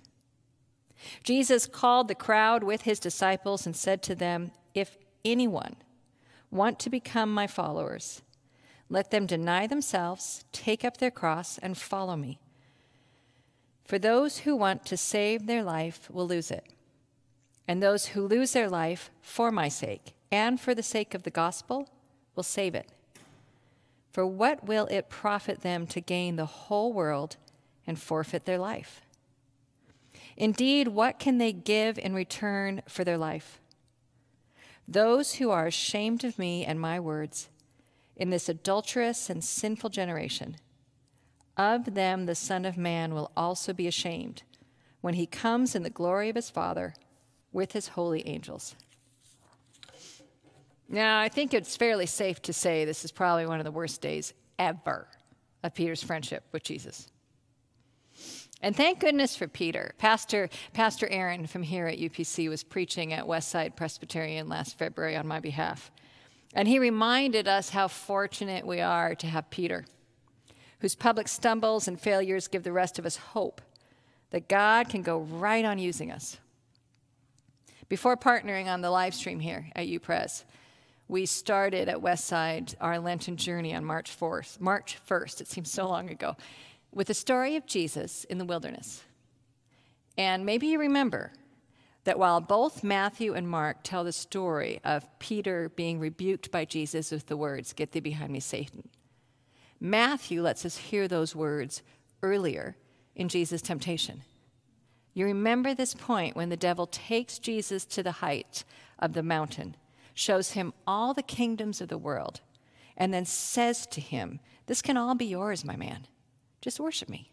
Jesus 1.24 1.66
called 1.66 2.08
the 2.08 2.14
crowd 2.14 2.62
with 2.62 2.82
his 2.82 3.00
disciples 3.00 3.66
and 3.66 3.74
said 3.74 4.02
to 4.02 4.14
them, 4.14 4.52
If 4.74 4.98
anyone 5.24 5.76
want 6.50 6.78
to 6.80 6.90
become 6.90 7.32
my 7.32 7.46
followers, 7.46 8.22
let 8.90 9.10
them 9.10 9.24
deny 9.24 9.66
themselves, 9.66 10.44
take 10.52 10.84
up 10.84 10.98
their 10.98 11.10
cross, 11.10 11.56
and 11.58 11.78
follow 11.78 12.14
me. 12.14 12.38
For 13.84 13.98
those 13.98 14.38
who 14.38 14.54
want 14.54 14.84
to 14.86 14.96
save 14.98 15.46
their 15.46 15.62
life 15.62 16.10
will 16.10 16.26
lose 16.26 16.50
it. 16.50 16.66
And 17.66 17.82
those 17.82 18.08
who 18.08 18.26
lose 18.26 18.52
their 18.52 18.68
life 18.68 19.10
for 19.22 19.50
my 19.50 19.68
sake 19.68 20.12
and 20.30 20.60
for 20.60 20.74
the 20.74 20.82
sake 20.82 21.14
of 21.14 21.22
the 21.22 21.30
gospel 21.30 21.88
will 22.36 22.42
save 22.42 22.74
it. 22.74 22.88
For 24.12 24.26
what 24.26 24.64
will 24.64 24.86
it 24.86 25.08
profit 25.08 25.62
them 25.62 25.86
to 25.88 26.00
gain 26.00 26.36
the 26.36 26.46
whole 26.46 26.92
world 26.92 27.36
and 27.86 27.98
forfeit 27.98 28.44
their 28.44 28.58
life? 28.58 29.00
Indeed, 30.36 30.88
what 30.88 31.18
can 31.18 31.38
they 31.38 31.52
give 31.52 31.98
in 31.98 32.14
return 32.14 32.82
for 32.86 33.04
their 33.04 33.18
life? 33.18 33.60
Those 34.86 35.34
who 35.34 35.50
are 35.50 35.66
ashamed 35.66 36.24
of 36.24 36.38
me 36.38 36.64
and 36.64 36.78
my 36.78 37.00
words 37.00 37.48
in 38.16 38.30
this 38.30 38.48
adulterous 38.48 39.30
and 39.30 39.42
sinful 39.42 39.90
generation, 39.90 40.56
of 41.56 41.94
them 41.94 42.26
the 42.26 42.34
Son 42.34 42.64
of 42.64 42.76
Man 42.76 43.14
will 43.14 43.30
also 43.36 43.72
be 43.72 43.86
ashamed 43.86 44.42
when 45.00 45.14
he 45.14 45.26
comes 45.26 45.74
in 45.74 45.82
the 45.82 45.90
glory 45.90 46.28
of 46.28 46.36
his 46.36 46.50
Father 46.50 46.94
with 47.52 47.72
his 47.72 47.88
holy 47.88 48.26
angels. 48.26 48.74
Now, 50.92 51.20
I 51.20 51.30
think 51.30 51.54
it's 51.54 51.74
fairly 51.74 52.04
safe 52.04 52.42
to 52.42 52.52
say 52.52 52.84
this 52.84 53.02
is 53.02 53.10
probably 53.10 53.46
one 53.46 53.58
of 53.58 53.64
the 53.64 53.70
worst 53.70 54.02
days 54.02 54.34
ever 54.58 55.08
of 55.62 55.74
Peter's 55.74 56.02
friendship 56.02 56.44
with 56.52 56.62
Jesus. 56.62 57.08
And 58.60 58.76
thank 58.76 59.00
goodness 59.00 59.34
for 59.34 59.48
Peter. 59.48 59.94
Pastor, 59.96 60.50
Pastor 60.74 61.08
Aaron 61.10 61.46
from 61.46 61.62
here 61.62 61.86
at 61.86 61.98
UPC 61.98 62.50
was 62.50 62.62
preaching 62.62 63.14
at 63.14 63.24
Westside 63.24 63.74
Presbyterian 63.74 64.50
last 64.50 64.76
February 64.78 65.16
on 65.16 65.26
my 65.26 65.40
behalf. 65.40 65.90
And 66.52 66.68
he 66.68 66.78
reminded 66.78 67.48
us 67.48 67.70
how 67.70 67.88
fortunate 67.88 68.66
we 68.66 68.82
are 68.82 69.14
to 69.14 69.26
have 69.26 69.48
Peter, 69.48 69.86
whose 70.80 70.94
public 70.94 71.26
stumbles 71.26 71.88
and 71.88 71.98
failures 71.98 72.48
give 72.48 72.64
the 72.64 72.70
rest 72.70 72.98
of 72.98 73.06
us 73.06 73.16
hope 73.16 73.62
that 74.30 74.46
God 74.46 74.90
can 74.90 75.00
go 75.00 75.20
right 75.20 75.64
on 75.64 75.78
using 75.78 76.12
us. 76.12 76.36
Before 77.88 78.16
partnering 78.16 78.66
on 78.66 78.82
the 78.82 78.90
live 78.90 79.14
stream 79.14 79.40
here 79.40 79.68
at 79.74 79.86
UPres, 79.86 80.44
we 81.12 81.26
started 81.26 81.90
at 81.90 81.98
Westside 81.98 82.74
our 82.80 82.98
Lenten 82.98 83.36
journey 83.36 83.74
on 83.74 83.84
March 83.84 84.18
4th, 84.18 84.58
March 84.58 84.96
1st, 85.06 85.42
it 85.42 85.46
seems 85.46 85.70
so 85.70 85.86
long 85.86 86.08
ago, 86.08 86.34
with 86.90 87.08
the 87.08 87.12
story 87.12 87.54
of 87.54 87.66
Jesus 87.66 88.24
in 88.24 88.38
the 88.38 88.46
wilderness. 88.46 89.04
And 90.16 90.46
maybe 90.46 90.68
you 90.68 90.78
remember 90.78 91.30
that 92.04 92.18
while 92.18 92.40
both 92.40 92.82
Matthew 92.82 93.34
and 93.34 93.46
Mark 93.46 93.80
tell 93.82 94.04
the 94.04 94.12
story 94.12 94.80
of 94.84 95.06
Peter 95.18 95.68
being 95.68 96.00
rebuked 96.00 96.50
by 96.50 96.64
Jesus 96.64 97.10
with 97.10 97.26
the 97.26 97.36
words, 97.36 97.74
Get 97.74 97.92
thee 97.92 98.00
behind 98.00 98.32
me, 98.32 98.40
Satan, 98.40 98.88
Matthew 99.78 100.40
lets 100.40 100.64
us 100.64 100.78
hear 100.78 101.08
those 101.08 101.36
words 101.36 101.82
earlier 102.22 102.74
in 103.14 103.28
Jesus' 103.28 103.60
temptation. 103.60 104.22
You 105.12 105.26
remember 105.26 105.74
this 105.74 105.92
point 105.92 106.36
when 106.36 106.48
the 106.48 106.56
devil 106.56 106.86
takes 106.86 107.38
Jesus 107.38 107.84
to 107.84 108.02
the 108.02 108.12
height 108.12 108.64
of 108.98 109.12
the 109.12 109.22
mountain 109.22 109.76
shows 110.14 110.52
him 110.52 110.72
all 110.86 111.14
the 111.14 111.22
kingdoms 111.22 111.80
of 111.80 111.88
the 111.88 111.98
world, 111.98 112.40
and 112.96 113.12
then 113.12 113.24
says 113.24 113.86
to 113.86 114.00
him, 114.00 114.40
This 114.66 114.82
can 114.82 114.96
all 114.96 115.14
be 115.14 115.26
yours, 115.26 115.64
my 115.64 115.76
man. 115.76 116.06
Just 116.60 116.80
worship 116.80 117.08
me. 117.08 117.32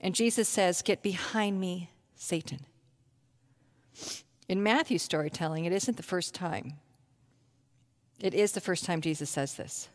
And 0.00 0.14
Jesus 0.14 0.48
says, 0.48 0.82
Get 0.82 1.02
behind 1.02 1.60
me, 1.60 1.90
Satan. 2.14 2.60
In 4.48 4.62
Matthew's 4.62 5.02
storytelling, 5.02 5.64
it 5.64 5.72
isn't 5.72 5.96
the 5.96 6.02
first 6.02 6.34
time. 6.34 6.74
It 8.20 8.34
is 8.34 8.52
the 8.52 8.60
first 8.60 8.84
time 8.84 9.00
Jesus 9.00 9.28
says 9.28 9.54
this. 9.54 9.88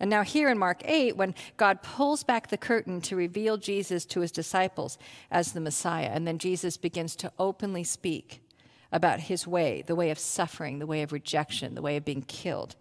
And 0.00 0.08
now, 0.08 0.22
here 0.22 0.48
in 0.48 0.58
Mark 0.58 0.82
8, 0.86 1.16
when 1.16 1.34
God 1.58 1.82
pulls 1.82 2.24
back 2.24 2.48
the 2.48 2.56
curtain 2.56 3.02
to 3.02 3.16
reveal 3.16 3.58
Jesus 3.58 4.06
to 4.06 4.20
his 4.20 4.32
disciples 4.32 4.96
as 5.30 5.52
the 5.52 5.60
Messiah, 5.60 6.10
and 6.10 6.26
then 6.26 6.38
Jesus 6.38 6.78
begins 6.78 7.14
to 7.16 7.30
openly 7.38 7.84
speak 7.84 8.40
about 8.92 9.20
his 9.20 9.46
way, 9.46 9.82
the 9.86 9.94
way 9.94 10.10
of 10.10 10.18
suffering, 10.18 10.78
the 10.78 10.86
way 10.86 11.02
of 11.02 11.12
rejection, 11.12 11.74
the 11.74 11.82
way 11.82 11.96
of 11.96 12.04
being 12.04 12.22
killed. 12.22 12.76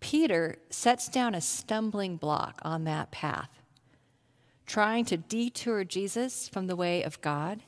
Peter 0.00 0.56
sets 0.70 1.08
down 1.08 1.34
a 1.34 1.40
stumbling 1.40 2.16
block 2.16 2.60
on 2.62 2.84
that 2.84 3.10
path, 3.10 3.62
trying 4.66 5.04
to 5.04 5.16
detour 5.16 5.84
Jesus 5.84 6.48
from 6.48 6.66
the 6.66 6.76
way 6.76 7.02
of 7.02 7.20
God. 7.20 7.62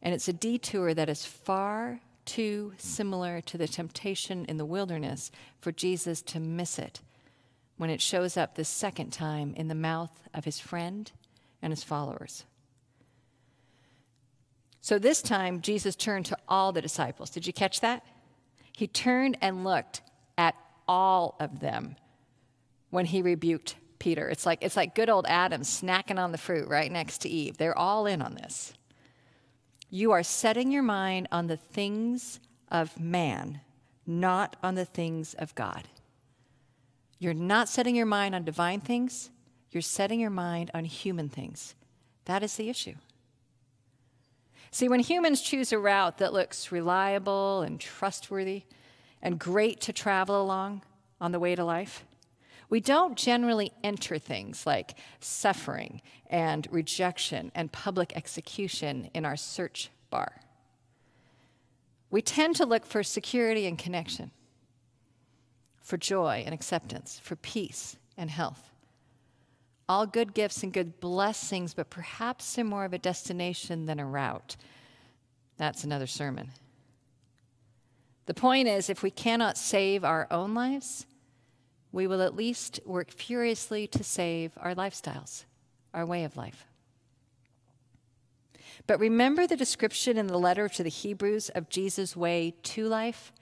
And 0.00 0.14
it's 0.14 0.28
a 0.28 0.32
detour 0.32 0.94
that 0.94 1.08
is 1.08 1.24
far 1.24 2.00
too 2.24 2.72
similar 2.78 3.40
to 3.42 3.58
the 3.58 3.68
temptation 3.68 4.44
in 4.46 4.56
the 4.56 4.64
wilderness 4.64 5.30
for 5.60 5.72
Jesus 5.72 6.22
to 6.22 6.40
miss 6.40 6.78
it 6.78 7.00
when 7.76 7.90
it 7.90 8.00
shows 8.00 8.36
up 8.36 8.54
the 8.54 8.64
second 8.64 9.12
time 9.12 9.54
in 9.56 9.68
the 9.68 9.74
mouth 9.74 10.28
of 10.32 10.44
his 10.44 10.60
friend 10.60 11.10
and 11.60 11.72
his 11.72 11.82
followers. 11.82 12.44
So 14.82 14.98
this 14.98 15.22
time, 15.22 15.60
Jesus 15.60 15.94
turned 15.94 16.26
to 16.26 16.36
all 16.48 16.72
the 16.72 16.82
disciples. 16.82 17.30
Did 17.30 17.46
you 17.46 17.52
catch 17.52 17.80
that? 17.80 18.04
He 18.72 18.88
turned 18.88 19.38
and 19.40 19.64
looked 19.64 20.02
at 20.36 20.56
all 20.88 21.36
of 21.38 21.60
them 21.60 21.94
when 22.90 23.06
he 23.06 23.22
rebuked 23.22 23.76
Peter. 24.00 24.28
It's 24.28 24.44
like, 24.44 24.58
it's 24.60 24.76
like 24.76 24.96
good 24.96 25.08
old 25.08 25.24
Adam 25.28 25.62
snacking 25.62 26.18
on 26.18 26.32
the 26.32 26.38
fruit 26.38 26.68
right 26.68 26.90
next 26.90 27.18
to 27.18 27.28
Eve. 27.28 27.58
They're 27.58 27.78
all 27.78 28.06
in 28.06 28.20
on 28.20 28.34
this. 28.34 28.74
You 29.88 30.10
are 30.10 30.24
setting 30.24 30.72
your 30.72 30.82
mind 30.82 31.28
on 31.30 31.46
the 31.46 31.56
things 31.56 32.40
of 32.68 32.98
man, 32.98 33.60
not 34.04 34.56
on 34.64 34.74
the 34.74 34.84
things 34.84 35.34
of 35.34 35.54
God. 35.54 35.84
You're 37.20 37.34
not 37.34 37.68
setting 37.68 37.94
your 37.94 38.06
mind 38.06 38.34
on 38.34 38.42
divine 38.42 38.80
things, 38.80 39.30
you're 39.70 39.80
setting 39.80 40.18
your 40.18 40.30
mind 40.30 40.72
on 40.74 40.86
human 40.86 41.28
things. 41.28 41.76
That 42.24 42.42
is 42.42 42.56
the 42.56 42.68
issue. 42.68 42.94
See, 44.74 44.88
when 44.88 45.00
humans 45.00 45.42
choose 45.42 45.70
a 45.70 45.78
route 45.78 46.16
that 46.16 46.32
looks 46.32 46.72
reliable 46.72 47.60
and 47.60 47.78
trustworthy 47.78 48.62
and 49.20 49.38
great 49.38 49.82
to 49.82 49.92
travel 49.92 50.40
along 50.40 50.80
on 51.20 51.30
the 51.30 51.38
way 51.38 51.54
to 51.54 51.62
life, 51.62 52.06
we 52.70 52.80
don't 52.80 53.18
generally 53.18 53.70
enter 53.84 54.18
things 54.18 54.66
like 54.66 54.94
suffering 55.20 56.00
and 56.30 56.66
rejection 56.70 57.52
and 57.54 57.70
public 57.70 58.16
execution 58.16 59.10
in 59.12 59.26
our 59.26 59.36
search 59.36 59.90
bar. 60.08 60.40
We 62.10 62.22
tend 62.22 62.56
to 62.56 62.64
look 62.64 62.86
for 62.86 63.02
security 63.02 63.66
and 63.66 63.76
connection, 63.76 64.30
for 65.82 65.98
joy 65.98 66.44
and 66.46 66.54
acceptance, 66.54 67.20
for 67.22 67.36
peace 67.36 67.96
and 68.16 68.30
health 68.30 68.71
all 69.88 70.06
good 70.06 70.34
gifts 70.34 70.62
and 70.62 70.72
good 70.72 71.00
blessings, 71.00 71.74
but 71.74 71.90
perhaps 71.90 72.54
they're 72.54 72.64
more 72.64 72.84
of 72.84 72.92
a 72.92 72.98
destination 72.98 73.86
than 73.86 73.98
a 73.98 74.06
route. 74.06 74.56
That's 75.56 75.84
another 75.84 76.06
sermon. 76.06 76.50
The 78.26 78.34
point 78.34 78.68
is, 78.68 78.88
if 78.88 79.02
we 79.02 79.10
cannot 79.10 79.58
save 79.58 80.04
our 80.04 80.26
own 80.30 80.54
lives, 80.54 81.06
we 81.90 82.06
will 82.06 82.22
at 82.22 82.36
least 82.36 82.80
work 82.86 83.10
furiously 83.10 83.86
to 83.88 84.02
save 84.02 84.52
our 84.56 84.74
lifestyles, 84.74 85.44
our 85.92 86.06
way 86.06 86.24
of 86.24 86.36
life. 86.36 86.66
But 88.86 88.98
remember 88.98 89.46
the 89.46 89.56
description 89.56 90.16
in 90.16 90.26
the 90.26 90.38
letter 90.38 90.68
to 90.68 90.82
the 90.82 90.88
Hebrews 90.88 91.50
of 91.50 91.68
Jesus' 91.68 92.16
way 92.16 92.54
to 92.62 92.88
life? 92.88 93.32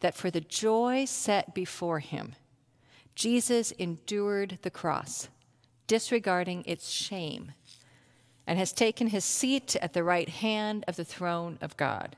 That 0.00 0.14
for 0.14 0.30
the 0.30 0.40
joy 0.40 1.06
set 1.06 1.54
before 1.54 1.98
him, 1.98 2.34
Jesus 3.14 3.70
endured 3.72 4.58
the 4.62 4.70
cross, 4.70 5.28
disregarding 5.94 6.64
its 6.66 6.90
shame, 6.90 7.52
and 8.48 8.58
has 8.58 8.72
taken 8.72 9.06
his 9.06 9.24
seat 9.24 9.76
at 9.76 9.92
the 9.92 10.02
right 10.02 10.28
hand 10.28 10.84
of 10.88 10.96
the 10.96 11.04
throne 11.04 11.56
of 11.60 11.76
God. 11.76 12.16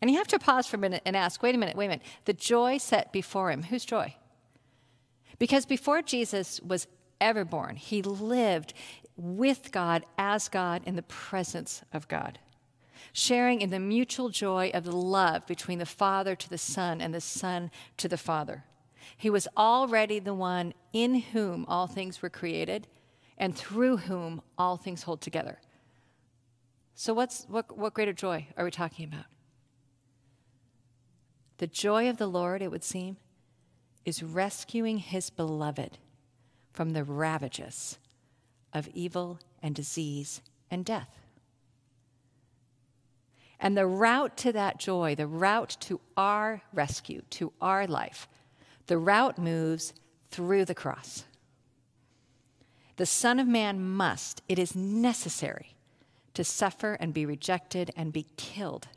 And 0.00 0.08
you 0.08 0.16
have 0.18 0.28
to 0.28 0.38
pause 0.38 0.68
for 0.68 0.76
a 0.76 0.78
minute 0.78 1.02
and 1.04 1.16
ask 1.16 1.42
wait 1.42 1.56
a 1.56 1.58
minute, 1.58 1.76
wait 1.76 1.86
a 1.86 1.88
minute. 1.88 2.06
The 2.24 2.32
joy 2.32 2.78
set 2.78 3.12
before 3.12 3.50
him, 3.50 3.64
whose 3.64 3.84
joy? 3.84 4.14
Because 5.40 5.66
before 5.66 6.00
Jesus 6.00 6.60
was 6.60 6.86
ever 7.20 7.44
born, 7.44 7.74
he 7.74 8.02
lived 8.02 8.72
with 9.16 9.72
God 9.72 10.06
as 10.16 10.48
God 10.48 10.82
in 10.86 10.94
the 10.94 11.02
presence 11.02 11.82
of 11.92 12.06
God, 12.06 12.38
sharing 13.12 13.60
in 13.60 13.70
the 13.70 13.80
mutual 13.80 14.28
joy 14.28 14.70
of 14.72 14.84
the 14.84 14.96
love 14.96 15.44
between 15.48 15.80
the 15.80 15.86
Father 15.86 16.36
to 16.36 16.48
the 16.48 16.56
Son 16.56 17.00
and 17.00 17.12
the 17.12 17.20
Son 17.20 17.72
to 17.96 18.06
the 18.06 18.16
Father. 18.16 18.62
He 19.16 19.30
was 19.30 19.48
already 19.56 20.18
the 20.18 20.34
one 20.34 20.74
in 20.92 21.16
whom 21.16 21.64
all 21.68 21.86
things 21.86 22.22
were 22.22 22.30
created 22.30 22.86
and 23.38 23.54
through 23.54 23.98
whom 23.98 24.42
all 24.56 24.76
things 24.76 25.02
hold 25.02 25.20
together. 25.20 25.58
So, 26.94 27.12
what's, 27.12 27.44
what, 27.48 27.76
what 27.76 27.92
greater 27.92 28.14
joy 28.14 28.46
are 28.56 28.64
we 28.64 28.70
talking 28.70 29.04
about? 29.04 29.26
The 31.58 31.66
joy 31.66 32.08
of 32.08 32.16
the 32.16 32.26
Lord, 32.26 32.62
it 32.62 32.70
would 32.70 32.84
seem, 32.84 33.16
is 34.04 34.22
rescuing 34.22 34.98
his 34.98 35.30
beloved 35.30 35.98
from 36.72 36.90
the 36.90 37.04
ravages 37.04 37.98
of 38.72 38.88
evil 38.94 39.40
and 39.62 39.74
disease 39.74 40.40
and 40.70 40.84
death. 40.84 41.18
And 43.58 43.76
the 43.76 43.86
route 43.86 44.36
to 44.38 44.52
that 44.52 44.78
joy, 44.78 45.14
the 45.14 45.26
route 45.26 45.76
to 45.80 46.00
our 46.16 46.62
rescue, 46.72 47.22
to 47.30 47.52
our 47.60 47.86
life, 47.86 48.28
the 48.86 48.98
route 48.98 49.38
moves 49.38 49.92
through 50.30 50.64
the 50.64 50.74
cross. 50.74 51.24
The 52.96 53.06
Son 53.06 53.38
of 53.38 53.46
Man 53.46 53.80
must, 53.80 54.42
it 54.48 54.58
is 54.58 54.74
necessary 54.74 55.76
to 56.34 56.44
suffer 56.44 56.94
and 56.94 57.12
be 57.12 57.26
rejected 57.26 57.90
and 57.96 58.12
be 58.12 58.26
killed. 58.36 58.88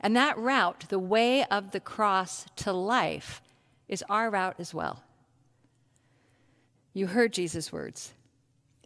And 0.00 0.16
that 0.16 0.38
route, 0.38 0.86
the 0.88 0.98
way 0.98 1.44
of 1.44 1.70
the 1.70 1.80
cross 1.80 2.46
to 2.56 2.72
life, 2.72 3.40
is 3.88 4.04
our 4.08 4.30
route 4.30 4.56
as 4.58 4.74
well. 4.74 5.02
You 6.92 7.08
heard 7.08 7.32
Jesus' 7.32 7.72
words 7.72 8.12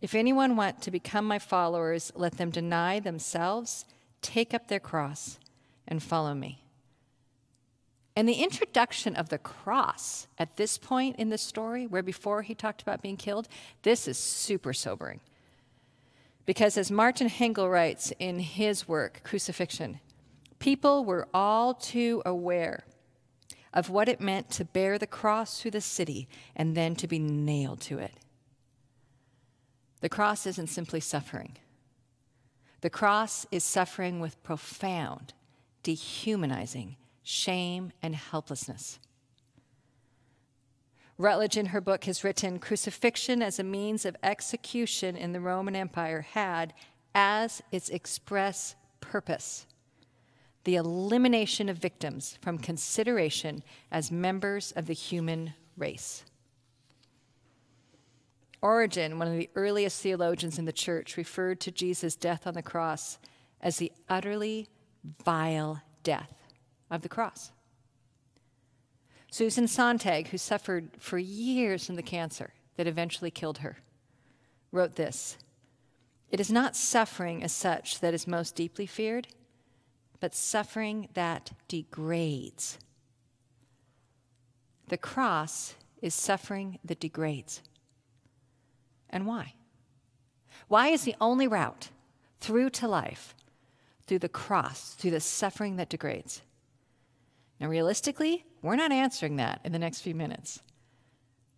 if 0.00 0.14
anyone 0.14 0.56
want 0.56 0.80
to 0.82 0.90
become 0.90 1.26
my 1.26 1.38
followers, 1.38 2.10
let 2.14 2.38
them 2.38 2.50
deny 2.50 3.00
themselves, 3.00 3.84
take 4.22 4.54
up 4.54 4.68
their 4.68 4.80
cross, 4.80 5.38
and 5.86 6.02
follow 6.02 6.32
me. 6.32 6.59
And 8.16 8.28
the 8.28 8.42
introduction 8.42 9.14
of 9.14 9.28
the 9.28 9.38
cross 9.38 10.26
at 10.38 10.56
this 10.56 10.78
point 10.78 11.16
in 11.16 11.30
the 11.30 11.38
story, 11.38 11.86
where 11.86 12.02
before 12.02 12.42
he 12.42 12.54
talked 12.54 12.82
about 12.82 13.02
being 13.02 13.16
killed, 13.16 13.48
this 13.82 14.08
is 14.08 14.18
super 14.18 14.72
sobering. 14.72 15.20
Because 16.44 16.76
as 16.76 16.90
Martin 16.90 17.28
Hengel 17.28 17.70
writes 17.70 18.12
in 18.18 18.40
his 18.40 18.88
work, 18.88 19.20
Crucifixion, 19.22 20.00
people 20.58 21.04
were 21.04 21.28
all 21.32 21.74
too 21.74 22.22
aware 22.26 22.84
of 23.72 23.88
what 23.88 24.08
it 24.08 24.20
meant 24.20 24.50
to 24.50 24.64
bear 24.64 24.98
the 24.98 25.06
cross 25.06 25.60
through 25.60 25.70
the 25.70 25.80
city 25.80 26.28
and 26.56 26.76
then 26.76 26.96
to 26.96 27.06
be 27.06 27.20
nailed 27.20 27.80
to 27.82 27.98
it. 27.98 28.14
The 30.00 30.08
cross 30.08 30.46
isn't 30.46 30.68
simply 30.68 30.98
suffering. 30.98 31.56
The 32.80 32.90
cross 32.90 33.46
is 33.52 33.62
suffering 33.62 34.18
with 34.18 34.42
profound, 34.42 35.34
dehumanizing 35.84 36.96
shame 37.22 37.92
and 38.02 38.14
helplessness. 38.14 38.98
Rutledge, 41.18 41.58
in 41.58 41.66
her 41.66 41.82
book, 41.82 42.04
has 42.04 42.24
written 42.24 42.58
Crucifixion 42.58 43.42
as 43.42 43.58
a 43.58 43.64
means 43.64 44.06
of 44.06 44.16
execution 44.22 45.16
in 45.16 45.32
the 45.32 45.40
Roman 45.40 45.76
Empire 45.76 46.22
had 46.22 46.72
as 47.14 47.60
its 47.70 47.90
express 47.90 48.74
purpose 49.00 49.66
the 50.64 50.76
elimination 50.76 51.68
of 51.68 51.76
victims 51.78 52.38
from 52.42 52.58
consideration 52.58 53.62
as 53.90 54.10
members 54.10 54.72
of 54.72 54.86
the 54.86 54.94
human 54.94 55.54
race. 55.76 56.24
Origen, 58.62 59.18
one 59.18 59.28
of 59.28 59.34
the 59.34 59.48
earliest 59.54 60.02
theologians 60.02 60.58
in 60.58 60.66
the 60.66 60.72
church, 60.72 61.16
referred 61.16 61.60
to 61.60 61.70
Jesus' 61.70 62.14
death 62.14 62.46
on 62.46 62.54
the 62.54 62.62
cross 62.62 63.18
as 63.62 63.78
the 63.78 63.90
utterly 64.08 64.68
vile 65.24 65.82
death 66.02 66.39
of 66.90 67.02
the 67.02 67.08
cross. 67.08 67.52
Susan 69.30 69.68
Sontag, 69.68 70.28
who 70.28 70.38
suffered 70.38 70.90
for 70.98 71.18
years 71.18 71.86
from 71.86 71.96
the 71.96 72.02
cancer 72.02 72.52
that 72.76 72.88
eventually 72.88 73.30
killed 73.30 73.58
her, 73.58 73.78
wrote 74.72 74.96
this 74.96 75.38
It 76.30 76.40
is 76.40 76.50
not 76.50 76.74
suffering 76.74 77.42
as 77.42 77.52
such 77.52 78.00
that 78.00 78.14
is 78.14 78.26
most 78.26 78.56
deeply 78.56 78.86
feared, 78.86 79.28
but 80.18 80.34
suffering 80.34 81.08
that 81.14 81.52
degrades. 81.68 82.78
The 84.88 84.98
cross 84.98 85.76
is 86.02 86.14
suffering 86.14 86.78
that 86.84 86.98
degrades. 86.98 87.62
And 89.08 89.26
why? 89.26 89.54
Why 90.66 90.88
is 90.88 91.04
the 91.04 91.16
only 91.20 91.46
route 91.46 91.90
through 92.40 92.70
to 92.70 92.88
life 92.88 93.34
through 94.06 94.18
the 94.18 94.28
cross, 94.28 94.94
through 94.94 95.12
the 95.12 95.20
suffering 95.20 95.76
that 95.76 95.88
degrades? 95.88 96.42
Now, 97.60 97.68
realistically, 97.68 98.44
we're 98.62 98.76
not 98.76 98.90
answering 98.92 99.36
that 99.36 99.60
in 99.64 99.72
the 99.72 99.78
next 99.78 100.00
few 100.00 100.14
minutes. 100.14 100.62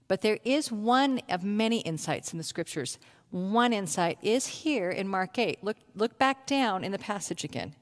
But 0.09 0.21
there 0.21 0.39
is 0.45 0.71
one 0.71 1.21
of 1.29 1.45
many 1.45 1.81
insights 1.81 2.33
in 2.33 2.39
the 2.39 2.45
scriptures. 2.45 2.99
One 3.31 3.73
insight 3.73 4.19
is 4.21 4.47
here 4.47 4.91
in 4.91 5.09
Mark 5.09 5.39
8. 5.39 5.63
Look, 5.63 5.77
look 5.95 6.19
back 6.19 6.47
down 6.47 6.85
in 6.85 6.93
the 6.93 6.99
passage 6.99 7.45
again. 7.45 7.75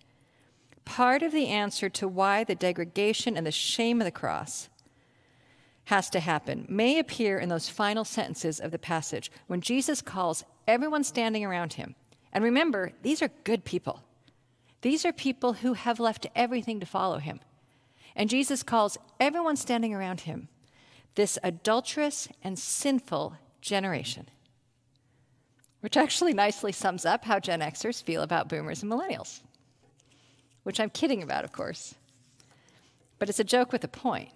Part 0.84 1.22
of 1.22 1.32
the 1.32 1.48
answer 1.48 1.88
to 1.88 2.06
why 2.06 2.44
the 2.44 2.54
degradation 2.54 3.36
and 3.36 3.46
the 3.46 3.50
shame 3.50 4.00
of 4.00 4.04
the 4.04 4.10
cross 4.10 4.68
has 5.86 6.08
to 6.10 6.20
happen 6.20 6.66
may 6.68 6.98
appear 6.98 7.38
in 7.38 7.48
those 7.48 7.68
final 7.68 8.04
sentences 8.04 8.60
of 8.60 8.70
the 8.70 8.78
passage 8.78 9.30
when 9.46 9.60
Jesus 9.60 10.02
calls 10.02 10.44
everyone 10.68 11.02
standing 11.02 11.44
around 11.44 11.74
him. 11.74 11.96
And 12.32 12.44
remember, 12.44 12.92
these 13.02 13.22
are 13.22 13.30
good 13.42 13.64
people. 13.64 14.02
These 14.82 15.04
are 15.04 15.12
people 15.12 15.54
who 15.54 15.72
have 15.72 15.98
left 15.98 16.28
everything 16.36 16.78
to 16.80 16.86
follow 16.86 17.18
him. 17.18 17.40
And 18.16 18.30
Jesus 18.30 18.62
calls 18.62 18.98
everyone 19.18 19.56
standing 19.56 19.94
around 19.94 20.22
him 20.22 20.48
this 21.14 21.38
adulterous 21.42 22.28
and 22.42 22.58
sinful 22.58 23.36
generation, 23.60 24.28
which 25.80 25.96
actually 25.96 26.32
nicely 26.32 26.72
sums 26.72 27.04
up 27.04 27.24
how 27.24 27.38
Gen 27.38 27.60
Xers 27.60 28.02
feel 28.02 28.22
about 28.22 28.48
boomers 28.48 28.82
and 28.82 28.90
millennials, 28.90 29.40
which 30.62 30.80
I'm 30.80 30.90
kidding 30.90 31.22
about, 31.22 31.44
of 31.44 31.52
course. 31.52 31.94
But 33.18 33.28
it's 33.28 33.40
a 33.40 33.44
joke 33.44 33.72
with 33.72 33.84
a 33.84 33.88
point. 33.88 34.30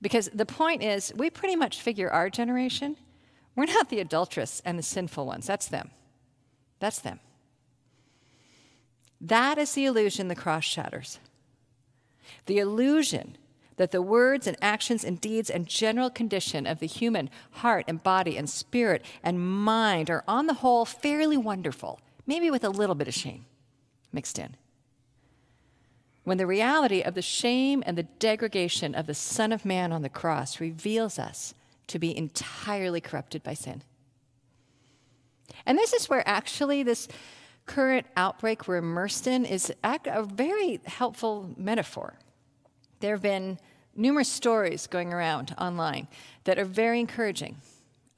Because 0.00 0.30
the 0.32 0.46
point 0.46 0.82
is, 0.82 1.12
we 1.16 1.28
pretty 1.28 1.56
much 1.56 1.80
figure 1.80 2.10
our 2.10 2.30
generation, 2.30 2.96
we're 3.56 3.64
not 3.64 3.88
the 3.88 3.98
adulterous 3.98 4.62
and 4.64 4.78
the 4.78 4.82
sinful 4.82 5.26
ones. 5.26 5.46
That's 5.46 5.66
them. 5.66 5.90
That's 6.78 7.00
them. 7.00 7.18
That 9.20 9.58
is 9.58 9.72
the 9.72 9.86
illusion 9.86 10.28
the 10.28 10.36
cross 10.36 10.62
shatters. 10.64 11.18
The 12.46 12.58
illusion 12.58 13.36
that 13.76 13.92
the 13.92 14.02
words 14.02 14.46
and 14.46 14.56
actions 14.60 15.04
and 15.04 15.20
deeds 15.20 15.48
and 15.48 15.66
general 15.66 16.10
condition 16.10 16.66
of 16.66 16.80
the 16.80 16.86
human 16.86 17.30
heart 17.52 17.84
and 17.86 18.02
body 18.02 18.36
and 18.36 18.50
spirit 18.50 19.04
and 19.22 19.40
mind 19.40 20.10
are, 20.10 20.24
on 20.26 20.46
the 20.46 20.54
whole, 20.54 20.84
fairly 20.84 21.36
wonderful, 21.36 22.00
maybe 22.26 22.50
with 22.50 22.64
a 22.64 22.70
little 22.70 22.96
bit 22.96 23.08
of 23.08 23.14
shame 23.14 23.46
mixed 24.12 24.38
in 24.38 24.56
when 26.28 26.36
the 26.36 26.46
reality 26.46 27.00
of 27.00 27.14
the 27.14 27.22
shame 27.22 27.82
and 27.86 27.96
the 27.96 28.02
degradation 28.02 28.94
of 28.94 29.06
the 29.06 29.14
Son 29.14 29.50
of 29.50 29.64
Man 29.64 29.92
on 29.92 30.02
the 30.02 30.10
cross 30.10 30.60
reveals 30.60 31.18
us 31.18 31.54
to 31.86 31.98
be 31.98 32.14
entirely 32.14 33.00
corrupted 33.00 33.42
by 33.42 33.54
sin. 33.54 33.82
And 35.64 35.78
this 35.78 35.94
is 35.94 36.10
where 36.10 36.22
actually 36.28 36.82
this 36.82 37.08
current 37.68 38.06
outbreak 38.16 38.66
we're 38.66 38.78
immersed 38.78 39.26
in 39.26 39.44
is 39.44 39.72
a 39.84 40.24
very 40.24 40.80
helpful 40.86 41.54
metaphor. 41.56 42.14
There 43.00 43.14
have 43.14 43.22
been 43.22 43.58
numerous 43.94 44.28
stories 44.28 44.86
going 44.86 45.12
around 45.12 45.54
online 45.58 46.08
that 46.44 46.58
are 46.58 46.64
very 46.64 46.98
encouraging 46.98 47.56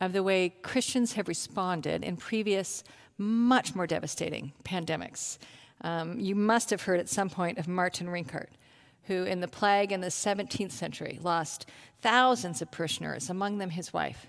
of 0.00 0.12
the 0.12 0.22
way 0.22 0.54
Christians 0.62 1.12
have 1.12 1.28
responded 1.28 2.02
in 2.02 2.16
previous, 2.16 2.82
much 3.18 3.74
more 3.74 3.86
devastating 3.86 4.52
pandemics 4.64 5.38
Um, 5.82 6.20
you 6.20 6.34
must 6.34 6.70
have 6.70 6.82
heard 6.82 7.00
at 7.00 7.08
some 7.08 7.30
point 7.30 7.58
of 7.58 7.66
Martin 7.66 8.06
Rinkart, 8.06 8.50
who 9.04 9.24
in 9.24 9.40
the 9.40 9.48
plague 9.48 9.92
in 9.92 10.00
the 10.00 10.08
17th 10.08 10.72
century 10.72 11.18
lost 11.22 11.66
thousands 12.02 12.60
of 12.60 12.70
parishioners, 12.70 13.30
among 13.30 13.58
them 13.58 13.70
his 13.70 13.92
wife. 13.92 14.26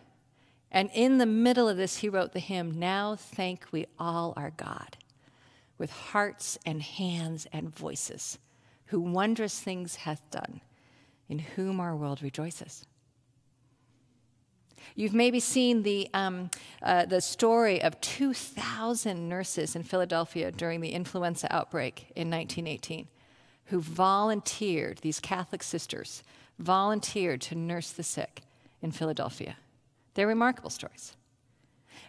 And 0.71 0.89
in 0.93 1.17
the 1.17 1.25
middle 1.25 1.67
of 1.67 1.75
this, 1.75 1.97
he 1.97 2.09
wrote 2.09 2.31
the 2.31 2.39
hymn, 2.39 2.79
Now 2.79 3.15
Thank 3.17 3.65
We 3.71 3.85
All 3.99 4.33
Our 4.37 4.51
God, 4.51 4.95
with 5.81 5.89
hearts 5.89 6.59
and 6.63 6.79
hands 6.79 7.47
and 7.51 7.75
voices, 7.75 8.37
who 8.85 8.99
wondrous 8.99 9.59
things 9.59 9.95
hath 9.95 10.21
done, 10.29 10.61
in 11.27 11.39
whom 11.39 11.79
our 11.79 11.95
world 11.95 12.21
rejoices. 12.21 12.85
You've 14.93 15.15
maybe 15.15 15.39
seen 15.39 15.81
the, 15.81 16.07
um, 16.13 16.51
uh, 16.83 17.05
the 17.05 17.19
story 17.19 17.81
of 17.81 17.99
2,000 17.99 19.27
nurses 19.27 19.75
in 19.75 19.81
Philadelphia 19.81 20.51
during 20.51 20.81
the 20.81 20.89
influenza 20.91 21.51
outbreak 21.51 22.11
in 22.15 22.29
1918 22.29 23.07
who 23.65 23.81
volunteered, 23.81 24.99
these 24.99 25.19
Catholic 25.19 25.63
sisters, 25.63 26.21
volunteered 26.59 27.41
to 27.41 27.55
nurse 27.55 27.89
the 27.89 28.03
sick 28.03 28.43
in 28.83 28.91
Philadelphia. 28.91 29.55
They're 30.13 30.27
remarkable 30.27 30.69
stories. 30.69 31.15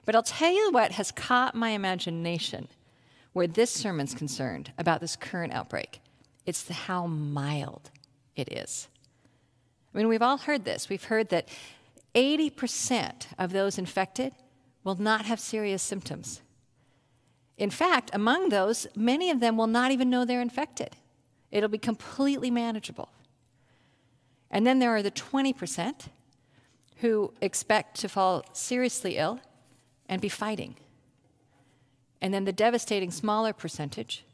But 0.05 0.15
I'll 0.15 0.23
tell 0.23 0.53
you 0.53 0.73
what 0.73 0.93
has 0.93 1.11
caught 1.11 1.55
my 1.55 1.71
imagination 1.71 2.69
where 3.33 3.47
this 3.47 3.71
sermon's 3.71 4.14
concerned 4.14 4.73
about 4.79 5.01
this 5.01 5.16
current 5.16 5.53
outbreak. 5.53 6.01
It's 6.45 6.62
the 6.62 6.75
how 6.75 7.07
mild 7.07 7.90
it 8.37 8.53
is. 8.53 8.88
I 9.95 9.99
mean, 9.99 10.09
we've 10.09 10.23
all 10.23 10.38
heard 10.38 10.64
this. 10.64 10.88
We've 10.88 11.05
heard 11.05 11.29
that 11.31 11.49
80% 12.14 13.27
of 13.38 13.53
those 13.53 13.79
infected 13.79 14.33
will 14.85 14.97
not 14.97 15.25
have 15.25 15.40
serious 15.40 15.83
symptoms. 15.83 16.42
In 17.57 17.71
fact, 17.71 18.11
among 18.12 18.49
those, 18.49 18.87
many 18.97 19.31
of 19.31 19.40
them 19.40 19.57
will 19.57 19.66
not 19.66 19.92
even 19.92 20.11
know 20.11 20.25
they're 20.25 20.40
infected. 20.40 20.97
It'll 21.51 21.68
be 21.68 21.79
completely 21.79 22.51
manageable. 22.51 23.11
And 24.51 24.66
then 24.66 24.79
there 24.79 24.90
are 24.90 25.03
the 25.03 25.11
20% 25.11 26.09
who 26.97 27.33
expect 27.40 28.01
to 28.01 28.09
fall 28.09 28.45
seriously 28.53 29.16
ill 29.16 29.40
and 30.09 30.21
be 30.21 30.29
fighting. 30.29 30.77
And 32.23 32.33
then 32.33 32.45
the 32.45 32.53
devastating 32.53 33.11
smaller 33.11 33.53
percentage, 33.53 34.25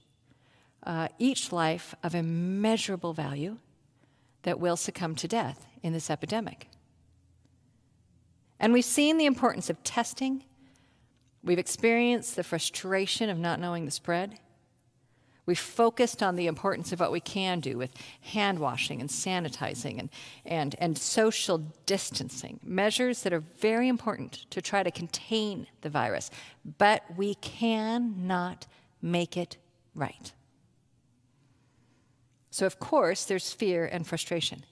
uh, 0.85 1.09
each 1.19 1.51
life 1.53 1.95
of 2.03 2.15
immeasurable 2.15 3.15
value 3.15 3.57
that 4.43 4.61
will 4.61 4.77
succumb 4.77 5.15
to 5.17 5.27
death 5.27 5.67
in 5.83 5.95
this 5.95 6.11
epidemic. 6.11 6.69
And 8.61 8.75
we've 8.75 8.85
seen 8.85 9.17
the 9.17 9.25
importance 9.25 9.71
of 9.71 9.83
testing. 9.85 10.45
We've 11.43 11.59
experienced 11.59 12.37
the 12.37 12.45
frustration 12.45 13.31
of 13.31 13.39
not 13.39 13.59
knowing 13.59 13.87
the 13.87 13.91
spread. 13.91 14.39
We've 15.49 15.59
focused 15.59 16.23
on 16.23 16.37
the 16.37 16.47
importance 16.47 16.93
of 16.93 17.01
what 17.01 17.11
we 17.11 17.21
can 17.21 17.61
do 17.61 17.79
with 17.79 17.91
hand 18.21 18.59
washing 18.59 19.01
and 19.01 19.09
sanitizing 19.09 19.99
and, 19.99 20.11
and, 20.45 20.77
and 20.79 20.99
social 20.99 21.73
distancing, 21.87 22.61
measures 22.63 23.23
that 23.23 23.33
are 23.33 23.41
very 23.41 23.89
important 23.89 24.45
to 24.51 24.61
try 24.61 24.83
to 24.83 24.91
contain 24.91 25.67
the 25.81 25.89
virus. 25.89 26.31
But 26.77 27.03
we 27.17 27.35
cannot 27.37 28.67
make 29.01 29.39
it 29.39 29.57
right. 29.95 30.35
So, 32.51 32.67
of 32.67 32.79
course, 32.79 33.25
there's 33.25 33.51
fear 33.51 33.87
and 33.87 34.07
frustration. 34.07 34.65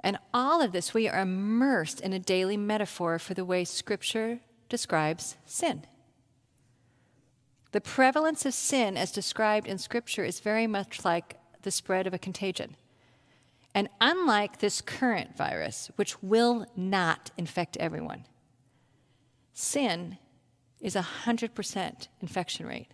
And 0.00 0.18
all 0.34 0.60
of 0.60 0.72
this, 0.72 0.94
we 0.94 1.08
are 1.08 1.20
immersed 1.20 2.00
in 2.00 2.12
a 2.12 2.18
daily 2.18 2.56
metaphor 2.56 3.20
for 3.20 3.34
the 3.34 3.44
way 3.44 3.62
Scripture 3.62 4.40
describes 4.68 5.36
sin. 5.46 5.84
The 7.72 7.80
prevalence 7.80 8.44
of 8.46 8.54
sin, 8.54 8.96
as 8.96 9.10
described 9.10 9.66
in 9.66 9.78
Scripture, 9.78 10.24
is 10.24 10.40
very 10.40 10.66
much 10.66 11.04
like 11.04 11.36
the 11.62 11.70
spread 11.70 12.06
of 12.06 12.14
a 12.14 12.18
contagion. 12.18 12.76
And 13.74 13.88
unlike 14.00 14.58
this 14.58 14.82
current 14.82 15.36
virus, 15.36 15.90
which 15.96 16.22
will 16.22 16.66
not 16.76 17.30
infect 17.38 17.78
everyone, 17.78 18.26
sin 19.54 20.18
is 20.80 20.94
a 20.96 21.06
100% 21.24 22.08
infection 22.20 22.66
rate. 22.66 22.92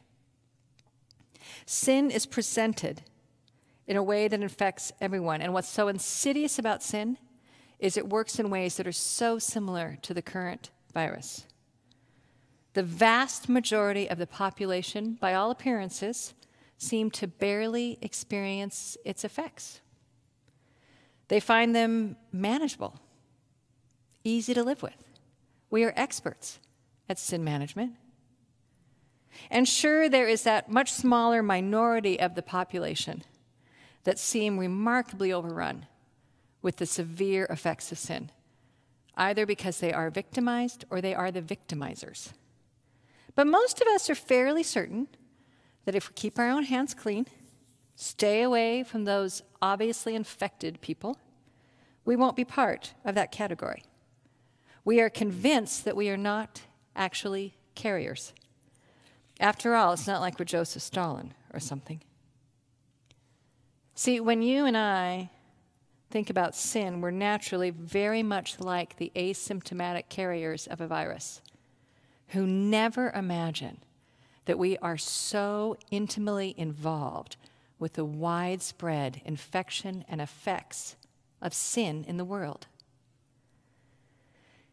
Sin 1.67 2.11
is 2.11 2.27
presented 2.27 3.03
in 3.89 3.97
a 3.97 4.03
way 4.03 4.29
that 4.29 4.41
infects 4.41 4.93
everyone. 5.01 5.41
And 5.41 5.53
what's 5.53 5.69
so 5.69 5.89
insidious 5.89 6.59
about 6.59 6.83
sin 6.83 7.19
is 7.81 7.97
it 7.97 8.09
works 8.09 8.39
in 8.39 8.51
ways 8.51 8.77
that 8.77 8.87
are 8.87 8.93
so 8.93 9.39
similar 9.39 9.99
to 10.03 10.15
the 10.15 10.23
current 10.23 10.71
virus. 10.93 11.47
The 12.75 12.83
vast 12.83 13.49
majority 13.49 14.09
of 14.09 14.19
the 14.19 14.27
population, 14.27 15.17
by 15.21 15.35
all 15.35 15.51
appearances, 15.51 16.35
seem 16.77 17.11
to 17.11 17.27
barely 17.27 17.99
experience 18.01 18.97
its 19.05 19.25
effects. 19.25 19.81
They 21.29 21.41
find 21.41 21.75
them 21.75 22.17
manageable, 22.33 23.01
easy 24.25 24.55
to 24.55 24.63
live 24.63 24.83
with. 24.83 24.95
We 25.71 25.85
are 25.85 25.93
experts 25.97 26.59
at 27.09 27.19
sin 27.19 27.45
management. 27.45 27.95
And 29.51 29.69
sure, 29.69 30.09
there 30.09 30.29
is 30.29 30.43
that 30.45 30.71
much 30.71 30.93
smaller 30.93 31.43
minority 31.43 32.19
of 32.19 32.35
the 32.35 32.43
population 32.43 33.25
that 34.05 34.19
seem 34.19 34.59
remarkably 34.59 35.33
overrun 35.33 35.87
with 36.63 36.77
the 36.77 36.87
severe 36.87 37.47
effects 37.51 37.93
of 37.93 37.99
sin, 37.99 38.31
either 39.17 39.47
because 39.47 39.81
they 39.81 39.93
are 39.93 40.11
victimized 40.11 40.85
or 40.91 41.01
they 41.01 41.15
are 41.15 41.31
the 41.31 41.43
victimizers. 41.43 42.33
But 43.39 43.47
most 43.47 43.81
of 43.81 43.87
us 43.87 44.11
are 44.11 44.17
fairly 44.17 44.65
certain 44.65 45.07
that 45.85 45.95
if 45.95 46.09
we 46.09 46.15
keep 46.15 46.41
our 46.41 46.49
own 46.49 46.65
hands 46.65 46.93
clean, 46.93 47.29
stay 47.95 48.43
away 48.43 48.83
from 48.83 49.05
those 49.05 49.45
obviously 49.63 50.17
infected 50.17 50.81
people, 50.81 51.21
we 52.05 52.17
won't 52.17 52.35
be 52.35 52.45
part 52.45 52.95
of 53.05 53.15
that 53.15 53.31
category. 53.31 53.85
We 54.85 55.01
are 55.01 55.09
convinced 55.09 55.85
that 55.85 55.95
we 55.95 56.11
are 56.11 56.17
not 56.17 56.63
actually 56.97 57.55
carriers. 57.77 58.33
After 59.39 59.77
all, 59.77 59.93
it's 59.93 60.09
not 60.09 60.21
like 60.21 60.41
we're 60.41 60.45
Joseph 60.45 60.83
Stalin 60.83 61.33
or 61.55 61.61
something. 61.61 62.03
See, 63.95 64.19
when 64.19 64.43
you 64.43 64.65
and 64.65 64.77
I 64.77 65.31
think 66.11 66.29
about 66.29 66.57
sin, 66.57 67.01
we're 67.01 67.13
naturally 67.13 67.71
very 67.71 68.25
much 68.25 68.59
like 68.59 68.97
the 68.97 69.13
asymptomatic 69.15 70.09
carriers 70.09 70.67
of 70.67 70.81
a 70.81 70.89
virus 70.89 71.41
who 72.29 72.47
never 72.47 73.11
imagine 73.11 73.79
that 74.45 74.59
we 74.59 74.79
are 74.79 74.97
so 74.97 75.77
intimately 75.91 76.55
involved 76.57 77.37
with 77.79 77.95
the 77.95 78.05
widespread 78.05 79.21
infection 79.25 80.05
and 80.09 80.21
effects 80.21 80.97
of 81.41 81.55
sin 81.55 82.05
in 82.09 82.17
the 82.17 82.25
world. 82.25 82.67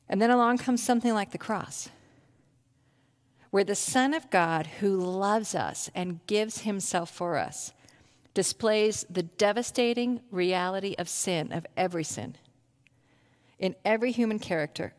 And 0.07 0.21
then 0.21 0.31
along 0.31 0.59
comes 0.59 0.83
something 0.83 1.13
like 1.13 1.31
the 1.31 1.37
cross, 1.37 1.89
where 3.51 3.63
the 3.63 3.75
Son 3.75 4.13
of 4.13 4.29
God, 4.29 4.67
who 4.79 4.97
loves 4.97 5.55
us 5.55 5.89
and 5.95 6.25
gives 6.27 6.61
himself 6.61 7.09
for 7.09 7.37
us, 7.37 7.73
displays 8.33 9.05
the 9.09 9.23
devastating 9.23 10.21
reality 10.29 10.95
of 10.99 11.07
sin, 11.07 11.51
of 11.51 11.65
every 11.77 12.03
sin, 12.03 12.35
in 13.57 13.75
every 13.85 14.11
human 14.11 14.39
character, 14.39 14.93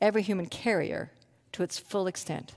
every 0.00 0.22
human 0.22 0.46
carrier 0.46 1.10
to 1.56 1.62
its 1.62 1.78
full 1.78 2.06
extent. 2.06 2.52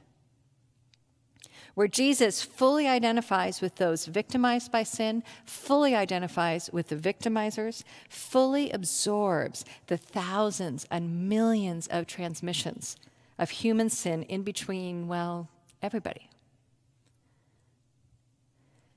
Where 1.74 1.88
Jesus 1.88 2.42
fully 2.42 2.86
identifies 2.86 3.62
with 3.62 3.76
those 3.76 4.06
victimized 4.06 4.74
by 4.74 4.84
sin, 4.84 5.24
fully 5.46 5.96
identifies 5.96 6.70
with 6.74 6.90
the 6.90 6.98
victimizers, 6.98 7.84
fully 8.10 8.70
absorbs 8.72 9.64
the 9.88 9.96
thousands 9.96 10.86
and 10.92 11.30
millions 11.30 11.88
of 11.88 12.08
transmissions 12.08 12.98
of 13.38 13.52
human 13.52 13.90
sin 13.90 14.24
in 14.24 14.44
between, 14.44 15.08
well, 15.08 15.48
everybody. 15.82 16.30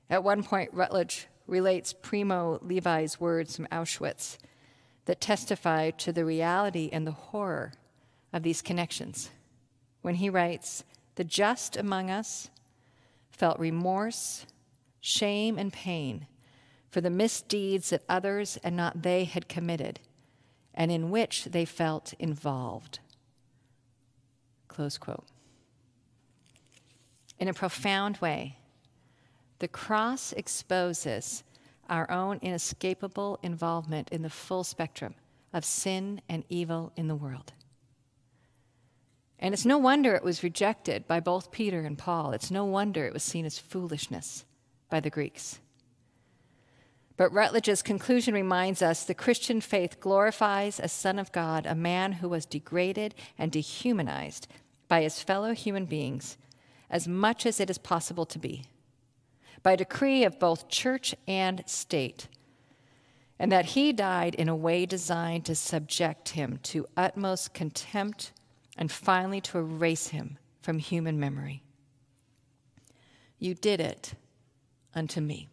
At 0.09 0.25
one 0.25 0.43
point, 0.43 0.73
Rutledge 0.73 1.27
relates 1.47 1.93
Primo 1.93 2.59
Levi's 2.61 3.21
words 3.21 3.55
from 3.55 3.67
Auschwitz 3.67 4.37
that 5.05 5.21
testify 5.21 5.91
to 5.91 6.11
the 6.11 6.25
reality 6.25 6.89
and 6.91 7.07
the 7.07 7.11
horror 7.11 7.71
of 8.33 8.43
these 8.43 8.61
connections 8.61 9.29
when 10.03 10.15
he 10.15 10.29
writes, 10.29 10.83
The 11.15 11.23
just 11.23 11.75
among 11.75 12.11
us 12.11 12.51
felt 13.31 13.57
remorse, 13.57 14.45
shame, 15.01 15.57
and 15.57 15.73
pain 15.73 16.27
for 16.91 17.01
the 17.01 17.09
misdeeds 17.09 17.89
that 17.89 18.03
others 18.07 18.59
and 18.63 18.77
not 18.77 19.01
they 19.01 19.23
had 19.23 19.49
committed, 19.49 19.99
and 20.75 20.91
in 20.91 21.09
which 21.09 21.45
they 21.45 21.65
felt 21.65 22.13
involved. 22.19 22.99
Close 24.67 24.99
quote. 24.99 25.25
In 27.39 27.47
a 27.47 27.53
profound 27.53 28.17
way, 28.17 28.57
the 29.57 29.67
cross 29.67 30.33
exposes 30.33 31.43
our 31.89 32.09
own 32.11 32.37
inescapable 32.43 33.39
involvement 33.41 34.09
in 34.09 34.21
the 34.21 34.29
full 34.29 34.63
spectrum 34.63 35.15
of 35.51 35.65
sin 35.65 36.21
and 36.29 36.43
evil 36.49 36.91
in 36.95 37.07
the 37.07 37.15
world. 37.15 37.53
And 39.39 39.53
it's 39.53 39.65
no 39.65 39.77
wonder 39.77 40.15
it 40.15 40.23
was 40.23 40.43
rejected 40.43 41.07
by 41.07 41.19
both 41.19 41.51
Peter 41.51 41.81
and 41.81 41.97
Paul. 41.97 42.31
It's 42.31 42.51
no 42.51 42.65
wonder 42.65 43.05
it 43.05 43.13
was 43.13 43.23
seen 43.23 43.45
as 43.45 43.59
foolishness 43.59 44.45
by 44.89 44.99
the 44.99 45.09
Greeks. 45.09 45.59
But 47.15 47.31
Rutledge's 47.31 47.81
conclusion 47.81 48.33
reminds 48.33 48.81
us 48.81 49.03
the 49.03 49.13
Christian 49.13 49.61
faith 49.61 49.99
glorifies 49.99 50.79
a 50.79 50.87
Son 50.87 51.19
of 51.19 51.31
God, 51.31 51.65
a 51.65 51.75
man 51.75 52.13
who 52.13 52.29
was 52.29 52.45
degraded 52.45 53.13
and 53.37 53.51
dehumanized 53.51 54.47
by 54.87 55.01
his 55.03 55.19
fellow 55.19 55.53
human 55.53 55.85
beings 55.85 56.37
as 56.89 57.07
much 57.07 57.45
as 57.45 57.59
it 57.59 57.69
is 57.69 57.77
possible 57.77 58.25
to 58.25 58.39
be, 58.39 58.65
by 59.61 59.75
decree 59.75 60.23
of 60.23 60.39
both 60.39 60.69
church 60.69 61.15
and 61.27 61.63
state, 61.65 62.27
and 63.39 63.51
that 63.51 63.65
he 63.65 63.91
died 63.91 64.35
in 64.35 64.47
a 64.47 64.55
way 64.55 64.85
designed 64.85 65.45
to 65.45 65.55
subject 65.55 66.29
him 66.29 66.59
to 66.61 66.87
utmost 66.95 67.53
contempt 67.53 68.31
and 68.77 68.91
finally 68.91 69.41
to 69.41 69.57
erase 69.57 70.07
him 70.07 70.37
from 70.61 70.79
human 70.79 71.19
memory. 71.19 71.63
You 73.37 73.53
did 73.53 73.79
it 73.79 74.13
unto 74.95 75.19
me. 75.21 75.49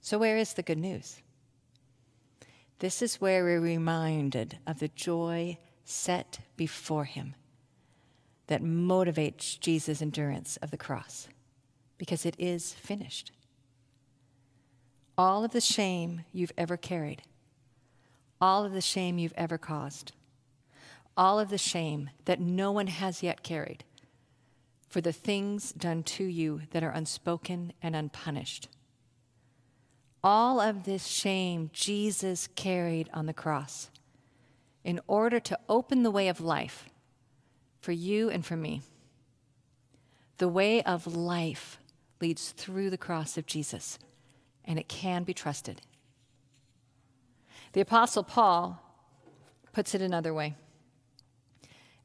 So, 0.00 0.18
where 0.18 0.36
is 0.36 0.54
the 0.54 0.62
good 0.62 0.78
news? 0.78 1.20
This 2.78 3.02
is 3.02 3.20
where 3.20 3.42
we're 3.42 3.60
reminded 3.60 4.58
of 4.66 4.78
the 4.78 4.88
joy 4.88 5.58
set 5.84 6.40
before 6.56 7.04
him 7.04 7.34
that 8.46 8.62
motivates 8.62 9.58
Jesus' 9.58 10.00
endurance 10.00 10.56
of 10.58 10.70
the 10.70 10.76
cross, 10.76 11.28
because 11.98 12.24
it 12.24 12.36
is 12.38 12.72
finished. 12.72 13.32
All 15.18 15.44
of 15.44 15.52
the 15.52 15.60
shame 15.60 16.24
you've 16.32 16.52
ever 16.56 16.76
carried, 16.76 17.22
all 18.40 18.64
of 18.64 18.72
the 18.72 18.80
shame 18.80 19.18
you've 19.18 19.32
ever 19.36 19.58
caused, 19.58 20.12
all 21.16 21.38
of 21.38 21.48
the 21.48 21.58
shame 21.58 22.10
that 22.24 22.40
no 22.40 22.70
one 22.72 22.86
has 22.88 23.22
yet 23.22 23.42
carried 23.42 23.84
for 24.88 25.00
the 25.00 25.12
things 25.12 25.72
done 25.72 26.02
to 26.02 26.24
you 26.24 26.62
that 26.70 26.82
are 26.82 26.90
unspoken 26.90 27.72
and 27.82 27.96
unpunished 27.96 28.68
all 30.26 30.60
of 30.60 30.82
this 30.82 31.06
shame 31.06 31.70
Jesus 31.72 32.48
carried 32.56 33.08
on 33.14 33.26
the 33.26 33.32
cross 33.32 33.90
in 34.82 34.98
order 35.06 35.38
to 35.38 35.56
open 35.68 36.02
the 36.02 36.10
way 36.10 36.26
of 36.26 36.40
life 36.40 36.88
for 37.78 37.92
you 37.92 38.28
and 38.28 38.44
for 38.44 38.56
me. 38.56 38.82
The 40.38 40.48
way 40.48 40.82
of 40.82 41.06
life 41.06 41.78
leads 42.20 42.50
through 42.50 42.90
the 42.90 42.98
cross 42.98 43.38
of 43.38 43.46
Jesus, 43.46 44.00
and 44.64 44.80
it 44.80 44.88
can 44.88 45.22
be 45.22 45.32
trusted. 45.32 45.80
The 47.72 47.80
Apostle 47.80 48.24
Paul 48.24 48.82
puts 49.72 49.94
it 49.94 50.02
another 50.02 50.34
way. 50.34 50.56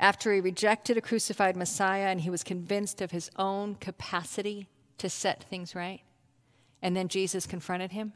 After 0.01 0.33
he 0.33 0.41
rejected 0.41 0.97
a 0.97 1.01
crucified 1.01 1.55
Messiah 1.55 2.07
and 2.07 2.21
he 2.21 2.31
was 2.31 2.43
convinced 2.43 3.01
of 3.01 3.11
his 3.11 3.29
own 3.35 3.75
capacity 3.75 4.67
to 4.97 5.09
set 5.09 5.43
things 5.43 5.75
right, 5.75 6.01
and 6.81 6.97
then 6.97 7.07
Jesus 7.07 7.45
confronted 7.45 7.91
him. 7.91 8.13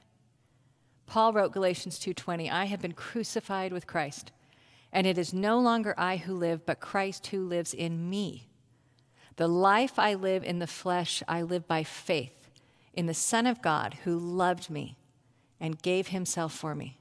Paul 1.05 1.31
wrote 1.31 1.51
Galatians 1.51 1.99
2:20, 1.99 2.49
I 2.49 2.65
have 2.65 2.81
been 2.81 2.93
crucified 2.93 3.71
with 3.71 3.85
Christ, 3.85 4.31
and 4.91 5.05
it 5.05 5.19
is 5.19 5.31
no 5.31 5.59
longer 5.59 5.93
I 5.95 6.17
who 6.17 6.33
live, 6.33 6.65
but 6.65 6.79
Christ 6.79 7.27
who 7.27 7.47
lives 7.47 7.71
in 7.71 8.09
me. 8.09 8.47
The 9.35 9.47
life 9.47 9.99
I 9.99 10.15
live 10.15 10.43
in 10.43 10.57
the 10.57 10.65
flesh, 10.65 11.21
I 11.27 11.43
live 11.43 11.67
by 11.67 11.83
faith 11.83 12.49
in 12.93 13.05
the 13.05 13.13
Son 13.13 13.45
of 13.45 13.61
God 13.61 13.93
who 14.05 14.17
loved 14.17 14.71
me 14.71 14.97
and 15.59 15.79
gave 15.83 16.07
himself 16.07 16.51
for 16.51 16.73
me. 16.73 16.97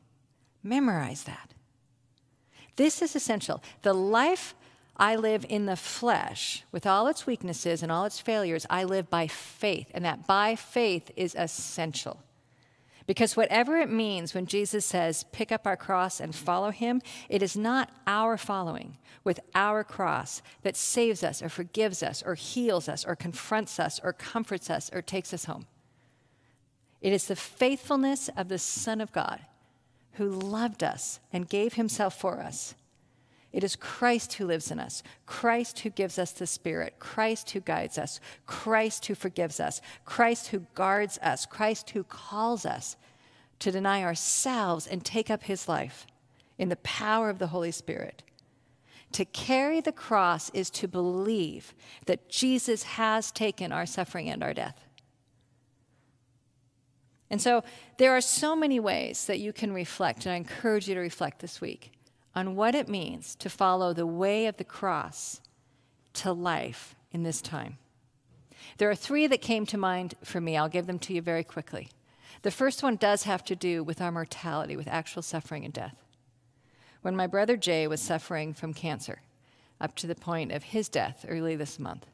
Memorize 0.63 1.25
that. 1.25 1.55
This 2.77 3.01
is 3.01 3.17
essential. 3.17 3.63
The 3.81 3.95
life 3.95 4.55
I 4.97 5.17
live 5.17 5.45
in 5.49 5.67
the 5.67 5.77
flesh, 5.77 6.65
with 6.71 6.87
all 6.87 7.09
its 7.09 7.27
weaknesses 7.27 7.83
and 7.83 7.91
all 7.91 8.05
its 8.05 8.21
failures, 8.21 8.67
I 8.71 8.85
live 8.85 9.11
by 9.11 9.27
faith, 9.27 9.91
and 9.93 10.05
that 10.05 10.27
by 10.27 10.55
faith 10.55 11.11
is 11.17 11.35
essential. 11.37 12.23
Because 13.07 13.37
whatever 13.37 13.77
it 13.77 13.91
means 13.91 14.35
when 14.35 14.47
Jesus 14.47 14.85
says, 14.87 15.25
pick 15.33 15.53
up 15.53 15.67
our 15.67 15.77
cross 15.77 16.21
and 16.21 16.35
follow 16.35 16.71
him, 16.71 17.03
it 17.29 17.43
is 17.43 17.57
not 17.57 17.91
our 18.07 18.37
following 18.37 18.97
with 19.25 19.41
our 19.55 19.85
cross 19.85 20.43
that 20.63 20.77
saves 20.77 21.23
us 21.23 21.43
or 21.43 21.49
forgives 21.49 22.03
us 22.03 22.23
or 22.23 22.35
heals 22.35 22.89
us 22.89 23.05
or 23.05 23.15
confronts 23.15 23.79
us 23.79 24.01
or 24.03 24.13
comforts 24.13 24.71
us 24.71 24.91
or 24.93 25.03
takes 25.03 25.35
us 25.35 25.45
home. 25.45 25.67
It 27.03 27.13
is 27.13 27.27
the 27.27 27.37
faithfulness 27.37 28.31
of 28.37 28.49
the 28.49 28.59
Son 28.59 29.01
of 29.01 29.13
God 29.13 29.41
who 30.13 30.31
loved 30.31 30.83
us 30.83 31.21
and 31.33 31.49
gave 31.49 31.75
himself 31.75 32.19
for 32.19 32.41
us 32.41 32.75
it 33.55 33.63
is 33.63 33.77
Christ 33.77 34.33
who 34.35 34.47
lives 34.47 34.73
in 34.73 34.81
us, 34.81 35.05
Christ 35.27 35.79
who 35.79 35.91
gives 35.91 36.19
us 36.19 36.33
the 36.33 36.47
Spirit, 36.47 36.97
Christ 36.99 37.51
who 37.51 37.61
guides 37.61 37.99
us, 37.99 38.19
Christ 38.47 39.07
who 39.07 39.15
forgives 39.15 39.61
us, 39.61 39.81
Christ 40.05 40.49
who 40.49 40.67
guards 40.75 41.21
us, 41.23 41.47
Christ 41.47 41.91
who 41.91 42.03
calls 42.03 42.67
us 42.67 42.97
to 43.61 43.71
deny 43.71 44.03
ourselves 44.03 44.89
and 44.89 45.05
take 45.05 45.31
up 45.31 45.45
his 45.45 45.69
life 45.69 46.05
in 46.59 46.69
the 46.69 46.77
power 46.77 47.31
of 47.31 47.39
the 47.39 47.47
Holy 47.47 47.71
Spirit. 47.71 48.25
To 49.13 49.25
carry 49.25 49.81
the 49.81 49.93
cross 49.93 50.51
is 50.51 50.69
to 50.71 50.89
believe 50.89 51.75
that 52.07 52.29
Jesus 52.29 52.83
has 52.83 53.31
taken 53.31 53.71
our 53.71 53.87
suffering 53.87 54.29
and 54.29 54.43
our 54.43 54.53
death. 54.53 54.85
And 57.31 57.41
so 57.41 57.63
there 57.99 58.17
are 58.17 58.21
so 58.21 58.57
many 58.57 58.81
ways 58.81 59.27
that 59.27 59.39
you 59.39 59.53
can 59.53 59.73
reflect, 59.73 60.27
and 60.27 60.33
I 60.33 60.37
encourage 60.39 60.89
you 60.89 60.97
to 60.97 61.01
reflect 61.01 61.39
this 61.39 61.61
week 61.61 61.94
on 62.35 62.57
what 62.57 62.75
it 62.75 62.89
means 62.89 63.35
to 63.37 63.49
follow 63.49 63.93
the 63.93 64.07
way 64.07 64.47
of 64.47 64.57
the 64.57 64.65
cross 64.65 65.41
to 66.15 66.33
life 66.33 66.95
in 67.13 67.23
this 67.23 67.41
time. 67.41 67.79
There 68.79 68.91
are 68.91 68.95
three 68.95 69.27
that 69.27 69.41
came 69.41 69.67
to 69.67 69.79
mind 69.79 70.15
for 70.25 70.41
me. 70.41 70.57
I'll 70.57 70.69
give 70.69 70.87
them 70.87 70.99
to 71.01 71.13
you 71.13 71.23
very 71.23 71.45
quickly. 71.45 71.91
The 72.43 72.51
first 72.51 72.83
one 72.83 72.97
does 72.97 73.23
have 73.23 73.45
to 73.45 73.57
do 73.57 73.83
with 73.83 74.01
our 74.01 74.13
mortality, 74.13 74.77
with 74.77 74.89
actual 74.89 75.23
suffering 75.23 75.65
and 75.65 75.73
death. 75.73 75.97
When 77.03 77.17
my 77.17 77.27
brother 77.27 77.57
Jay 77.57 77.87
was 77.87 78.01
suffering 78.01 78.55
from 78.55 78.75
cancer, 78.75 79.23
up 79.81 79.95
to 79.97 80.07
the 80.07 80.15
point 80.15 80.53
of 80.53 80.65
his 80.65 80.89
death 80.89 81.25
early 81.29 81.57
this 81.57 81.79
month, 81.79 82.07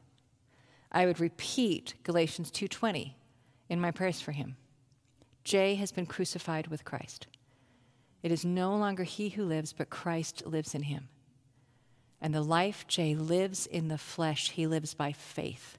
I 0.91 1.05
would 1.05 1.19
repeat 1.19 1.95
Galatians 2.03 2.51
2:20 2.51 3.15
in 3.69 3.79
my 3.79 3.91
prayers 3.91 4.19
for 4.19 4.33
him. 4.33 4.57
Jay 5.43 5.75
has 5.75 5.91
been 5.91 6.05
crucified 6.05 6.67
with 6.67 6.85
Christ. 6.85 7.27
It 8.23 8.31
is 8.31 8.45
no 8.45 8.75
longer 8.75 9.03
he 9.03 9.29
who 9.29 9.43
lives, 9.43 9.73
but 9.73 9.89
Christ 9.89 10.45
lives 10.45 10.75
in 10.75 10.83
him. 10.83 11.09
And 12.21 12.33
the 12.33 12.41
life 12.41 12.85
Jay 12.87 13.15
lives 13.15 13.65
in 13.65 13.87
the 13.87 13.97
flesh, 13.97 14.51
he 14.51 14.67
lives 14.67 14.93
by 14.93 15.11
faith 15.11 15.77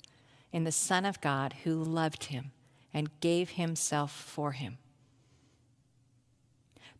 in 0.53 0.65
the 0.65 0.73
Son 0.73 1.05
of 1.05 1.21
God 1.21 1.55
who 1.65 1.83
loved 1.83 2.25
him 2.25 2.53
and 2.93 3.21
gave 3.21 3.51
himself 3.51 4.13
for 4.13 4.53
him. 4.53 4.79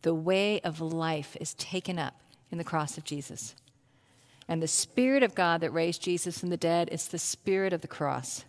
The 0.01 0.15
way 0.15 0.59
of 0.61 0.81
life 0.81 1.37
is 1.39 1.53
taken 1.53 1.99
up 1.99 2.19
in 2.51 2.57
the 2.57 2.63
cross 2.63 2.97
of 2.97 3.03
Jesus. 3.03 3.55
And 4.47 4.61
the 4.61 4.67
Spirit 4.67 5.23
of 5.23 5.35
God 5.35 5.61
that 5.61 5.71
raised 5.71 6.01
Jesus 6.01 6.37
from 6.37 6.49
the 6.49 6.57
dead 6.57 6.89
is 6.91 7.07
the 7.07 7.19
Spirit 7.19 7.71
of 7.71 7.81
the 7.81 7.87
cross. 7.87 8.43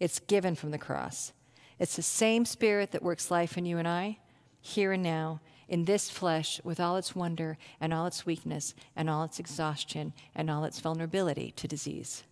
It's 0.00 0.18
given 0.18 0.54
from 0.54 0.70
the 0.70 0.78
cross. 0.78 1.32
It's 1.78 1.96
the 1.96 2.02
same 2.02 2.44
Spirit 2.44 2.90
that 2.90 3.02
works 3.02 3.30
life 3.30 3.56
in 3.56 3.64
you 3.64 3.78
and 3.78 3.88
I, 3.88 4.18
here 4.60 4.92
and 4.92 5.02
now, 5.02 5.40
in 5.68 5.84
this 5.84 6.10
flesh 6.10 6.60
with 6.64 6.80
all 6.80 6.96
its 6.96 7.14
wonder 7.14 7.58
and 7.80 7.92
all 7.92 8.06
its 8.06 8.26
weakness 8.26 8.74
and 8.96 9.08
all 9.08 9.24
its 9.24 9.38
exhaustion 9.38 10.12
and 10.34 10.50
all 10.50 10.64
its 10.64 10.80
vulnerability 10.80 11.52
to 11.56 11.68
disease. 11.68 12.24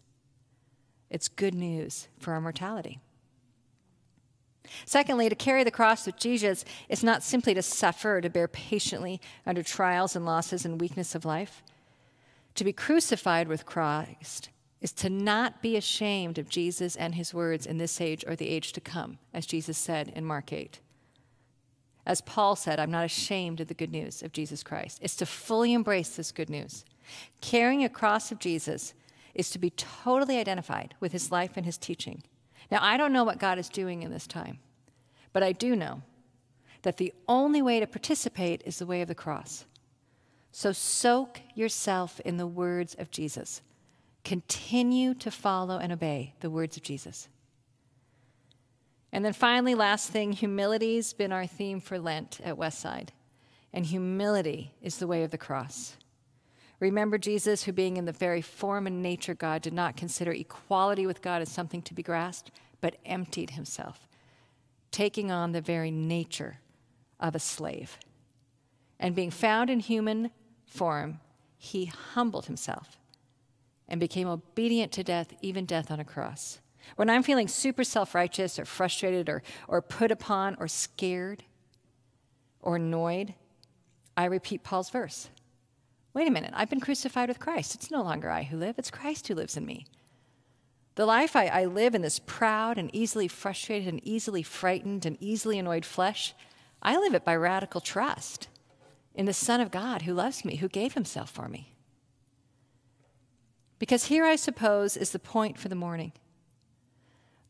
It's 1.11 1.29
good 1.29 1.55
news 1.55 2.09
for 2.19 2.33
our 2.33 2.41
mortality. 2.41 3.01
Secondly, 4.85 5.29
to 5.29 5.35
carry 5.35 5.65
the 5.65 5.71
cross 5.71 6.07
with 6.07 6.17
Jesus 6.17 6.65
is 6.89 7.03
not 7.03 7.23
simply 7.23 7.55
to 7.55 7.63
suffer 7.63 8.21
to 8.21 8.31
bear 8.31 8.47
patiently 8.49 9.21
under 9.47 9.63
trials 9.63 10.15
and 10.15 10.25
losses 10.25 10.65
and 10.65 10.81
weakness 10.81 11.15
of 11.15 11.25
life. 11.25 11.63
To 12.57 12.65
be 12.65 12.73
crucified 12.73 13.49
with 13.49 13.67
Christ 13.67 14.51
is 14.81 14.93
to 14.93 15.11
not 15.11 15.63
be 15.63 15.77
ashamed 15.77 16.39
of 16.39 16.49
Jesus 16.49 16.97
and 16.97 17.15
his 17.15 17.35
words 17.35 17.67
in 17.67 17.79
this 17.79 18.01
age 18.01 18.25
or 18.27 18.37
the 18.37 18.49
age 18.49 18.73
to 18.73 18.81
come, 18.81 19.19
as 19.35 19.47
Jesus 19.47 19.77
said 19.77 20.13
in 20.15 20.25
Mark 20.25 20.53
8. 20.53 20.81
As 22.11 22.21
Paul 22.21 22.57
said, 22.57 22.81
I'm 22.81 22.91
not 22.91 23.05
ashamed 23.05 23.61
of 23.61 23.69
the 23.69 23.75
good 23.75 23.93
news 23.93 24.21
of 24.21 24.33
Jesus 24.33 24.65
Christ. 24.65 24.99
It's 25.01 25.15
to 25.15 25.25
fully 25.25 25.73
embrace 25.73 26.17
this 26.17 26.33
good 26.33 26.51
news. 26.51 26.85
Carrying 27.41 27.85
a 27.85 27.89
cross 27.89 28.33
of 28.33 28.41
Jesus 28.41 28.95
is 29.33 29.49
to 29.51 29.61
be 29.61 29.71
totally 29.71 30.37
identified 30.37 30.97
with 30.99 31.13
his 31.13 31.31
life 31.31 31.53
and 31.55 31.65
his 31.65 31.79
teaching. 31.79 32.25
Now, 32.69 32.81
I 32.83 32.97
don't 32.97 33.13
know 33.13 33.23
what 33.23 33.39
God 33.39 33.61
is 33.61 33.69
doing 33.69 34.03
in 34.03 34.11
this 34.11 34.27
time, 34.27 34.59
but 35.33 35.45
I 35.45 35.53
do 35.53 35.77
know 35.77 36.03
that 36.83 36.97
the 36.97 37.15
only 37.29 37.63
way 37.63 37.79
to 37.79 37.87
participate 37.87 38.65
is 38.67 38.81
the 38.81 38.87
way 38.87 39.03
of 39.03 39.09
the 39.09 39.15
cross. 39.15 39.65
So 40.51 40.73
soak 40.73 41.41
yourself 41.55 42.19
in 42.25 42.39
the 42.39 42.47
words 42.49 42.97
of 42.99 43.13
Jesus. 43.13 43.63
Continue 44.25 45.15
to 45.15 45.31
follow 45.31 45.79
and 45.79 45.93
obey 45.93 46.35
the 46.41 46.51
words 46.51 46.77
of 46.77 46.83
Jesus. 46.83 47.29
And 49.13 49.25
then 49.25 49.33
finally, 49.33 49.75
last 49.75 50.11
thing, 50.11 50.33
humility's 50.33 51.13
been 51.13 51.33
our 51.33 51.47
theme 51.47 51.81
for 51.81 51.99
Lent 51.99 52.41
at 52.45 52.57
Westside. 52.57 53.09
And 53.73 53.87
humility 53.87 54.75
is 54.81 54.99
the 54.99 55.07
way 55.07 55.23
of 55.23 55.31
the 55.31 55.39
cross. 55.39 55.97
Remember 56.79 57.19
Jesus, 57.19 57.65
who 57.65 57.73
being 57.73 57.97
in 57.97 58.07
the 58.07 58.13
very 58.13 58.41
form 58.41 58.87
and 58.87 59.03
nature 59.03 59.35
God, 59.35 59.63
did 59.63 59.75
not 59.75 59.97
consider 59.97 60.33
equality 60.33 61.07
with 61.07 61.23
God 61.23 61.43
as 61.43 61.51
something 61.51 61.83
to 61.83 61.95
be 61.95 62.03
grasped, 62.03 62.51
but 62.81 62.97
emptied 63.05 63.51
himself, 63.51 64.09
taking 64.91 65.31
on 65.31 65.53
the 65.53 65.61
very 65.61 65.91
nature 65.91 66.59
of 67.19 67.35
a 67.35 67.39
slave. 67.39 67.99
And 68.99 69.15
being 69.15 69.31
found 69.31 69.71
in 69.71 69.81
human 69.81 70.31
form, 70.67 71.21
he 71.59 71.87
humbled 71.87 72.47
himself 72.47 72.97
and 73.87 74.01
became 74.01 74.29
obedient 74.29 74.93
to 74.93 75.05
death, 75.05 75.35
even 75.43 75.67
death 75.67 75.91
on 75.91 76.01
a 76.01 76.05
cross. 76.05 76.61
When 76.97 77.11
I'm 77.11 77.23
feeling 77.23 77.49
super 77.49 77.85
self 77.85 78.15
righteous 78.15 78.59
or 78.59 78.65
frustrated 78.65 79.29
or, 79.29 79.43
or 79.69 79.83
put 79.83 80.11
upon 80.11 80.57
or 80.59 80.69
scared 80.69 81.45
or 82.61 82.77
annoyed, 82.77 83.35
I 84.17 84.25
repeat 84.27 84.65
Paul's 84.65 84.91
verse 84.91 85.29
Wait 86.13 86.27
a 86.27 86.31
minute, 86.31 86.53
I've 86.55 86.71
been 86.71 86.81
crucified 86.81 87.29
with 87.29 87.39
Christ. 87.39 87.75
It's 87.75 87.91
no 87.91 88.03
longer 88.03 88.31
I 88.31 88.43
who 88.43 88.57
live, 88.57 88.79
it's 88.79 88.91
Christ 88.91 89.29
who 89.29 89.35
lives 89.35 89.57
in 89.57 89.65
me. 89.65 89.87
The 90.97 91.07
life 91.07 91.37
I, 91.37 91.47
I, 91.47 91.65
live 91.67 91.95
in 91.95 92.03
this 92.03 92.19
proud 92.19 92.77
and 92.77 92.95
easily 92.95 93.29
frustrated 93.29 93.89
and 93.89 94.05
easily 94.05 94.43
frightened 94.43 95.07
and 95.07 95.17
easily 95.21 95.59
annoyed 95.59 95.85
flesh, 95.85 96.35
I 96.83 96.99
live 96.99 97.15
it 97.15 97.25
by 97.25 97.37
radical 97.37 97.81
trust 97.81 98.49
in 99.15 99.25
the 99.25 99.33
Son 99.33 99.61
of 99.61 99.71
God 99.71 100.03
who 100.03 100.13
loves 100.13 100.45
me, 100.45 100.57
who 100.57 100.69
gave 100.69 100.95
himself 100.95 101.31
for 101.31 101.49
me. 101.49 101.75
Because 103.79 104.07
here, 104.07 104.25
I 104.27 104.37
suppose, 104.37 104.97
is 104.97 105.11
the 105.11 105.19
point 105.19 105.59
for 105.59 105.69
the 105.69 105.75
morning. 105.75 106.13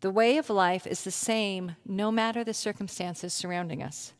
The 0.00 0.10
way 0.10 0.38
of 0.38 0.48
life 0.48 0.86
is 0.86 1.04
the 1.04 1.10
same 1.10 1.76
no 1.84 2.10
matter 2.10 2.42
the 2.42 2.54
circumstances 2.54 3.34
surrounding 3.34 3.82
us. 3.82 4.14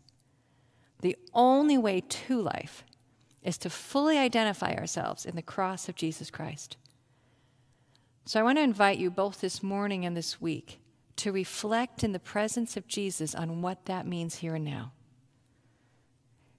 The 1.01 1.16
only 1.33 1.79
way 1.79 2.03
to 2.03 2.40
life 2.40 2.85
is 3.43 3.57
to 3.59 3.71
fully 3.71 4.19
identify 4.19 4.75
ourselves 4.75 5.25
in 5.25 5.37
the 5.37 5.43
cross 5.43 5.88
of 5.88 5.95
Jesus 5.95 6.31
Christ. 6.31 6.77
So 8.27 8.38
I 8.38 8.43
want 8.43 8.59
to 8.59 8.62
invite 8.62 8.99
you 8.99 9.11
both 9.11 9.40
this 9.40 9.62
morning 9.62 10.05
and 10.05 10.14
this 10.14 10.40
week 10.40 10.81
to 11.16 11.33
reflect 11.33 12.05
in 12.05 12.12
the 12.12 12.19
presence 12.19 12.77
of 12.77 12.87
Jesus 12.87 13.35
on 13.35 13.62
what 13.62 13.87
that 13.87 14.07
means 14.07 14.37
here 14.37 14.55
and 14.55 14.64
now. 14.64 14.93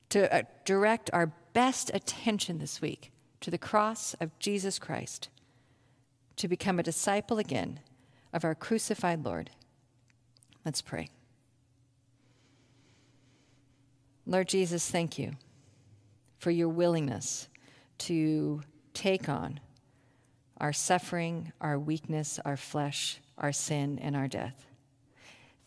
To 0.10 0.34
uh, 0.36 0.42
direct 0.66 1.10
our 1.14 1.32
best 1.54 1.92
attention 1.94 2.58
this 2.58 2.82
week 2.82 3.12
to 3.42 3.52
the 3.52 3.58
cross 3.58 4.16
of 4.16 4.38
Jesus 4.40 4.80
Christ, 4.80 5.30
to 6.36 6.48
become 6.48 6.80
a 6.80 6.84
disciple 6.84 7.38
again 7.38 7.80
of 8.34 8.46
our 8.46 8.56
crucified 8.56 9.26
Lord. 9.26 9.50
Let's 10.66 10.82
pray. 10.82 11.10
Lord 14.26 14.48
Jesus, 14.48 14.90
thank 14.90 15.18
you 15.18 15.34
for 16.38 16.52
your 16.52 16.70
willingness 16.70 17.50
to 18.00 18.62
take 18.94 19.30
on 19.30 19.60
our 20.58 20.74
suffering, 20.74 21.52
our 21.60 21.80
weakness, 21.80 22.40
our 22.46 22.56
flesh, 22.56 23.20
our 23.38 23.52
sin, 23.52 24.00
and 24.00 24.16
our 24.16 24.28
death. 24.28 24.68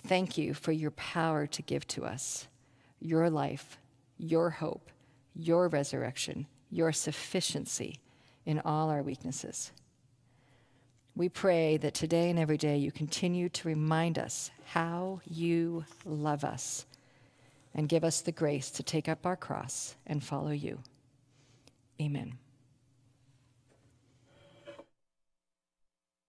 Thank 0.07 0.39
you 0.39 0.55
for 0.55 0.71
your 0.71 0.93
power 0.93 1.47
to 1.49 1.63
give 1.63 1.87
to 1.89 2.05
us 2.05 2.47
your 3.01 3.29
life, 3.29 3.79
your 4.19 4.51
hope, 4.51 4.91
your 5.35 5.69
resurrection, 5.69 6.47
your 6.71 6.93
sufficiency 6.93 7.99
in 8.47 8.61
all 8.61 8.89
our 8.89 9.03
weaknesses. 9.03 9.73
We 11.17 11.29
pray 11.29 11.77
that 11.77 11.95
today 11.95 12.29
and 12.29 12.39
every 12.39 12.57
day 12.57 12.77
you 12.77 12.91
continue 12.91 13.49
to 13.49 13.69
remind 13.69 14.19
us 14.19 14.51
how 14.67 15.21
you 15.25 15.85
love 16.05 16.43
us 16.43 16.87
and 17.73 17.89
give 17.89 18.03
us 18.03 18.21
the 18.21 18.33
grace 18.33 18.71
to 18.73 18.83
take 18.83 19.09
up 19.09 19.25
our 19.25 19.37
cross 19.37 19.95
and 20.07 20.23
follow 20.23 20.51
you. 20.51 20.81
Amen. 22.01 22.39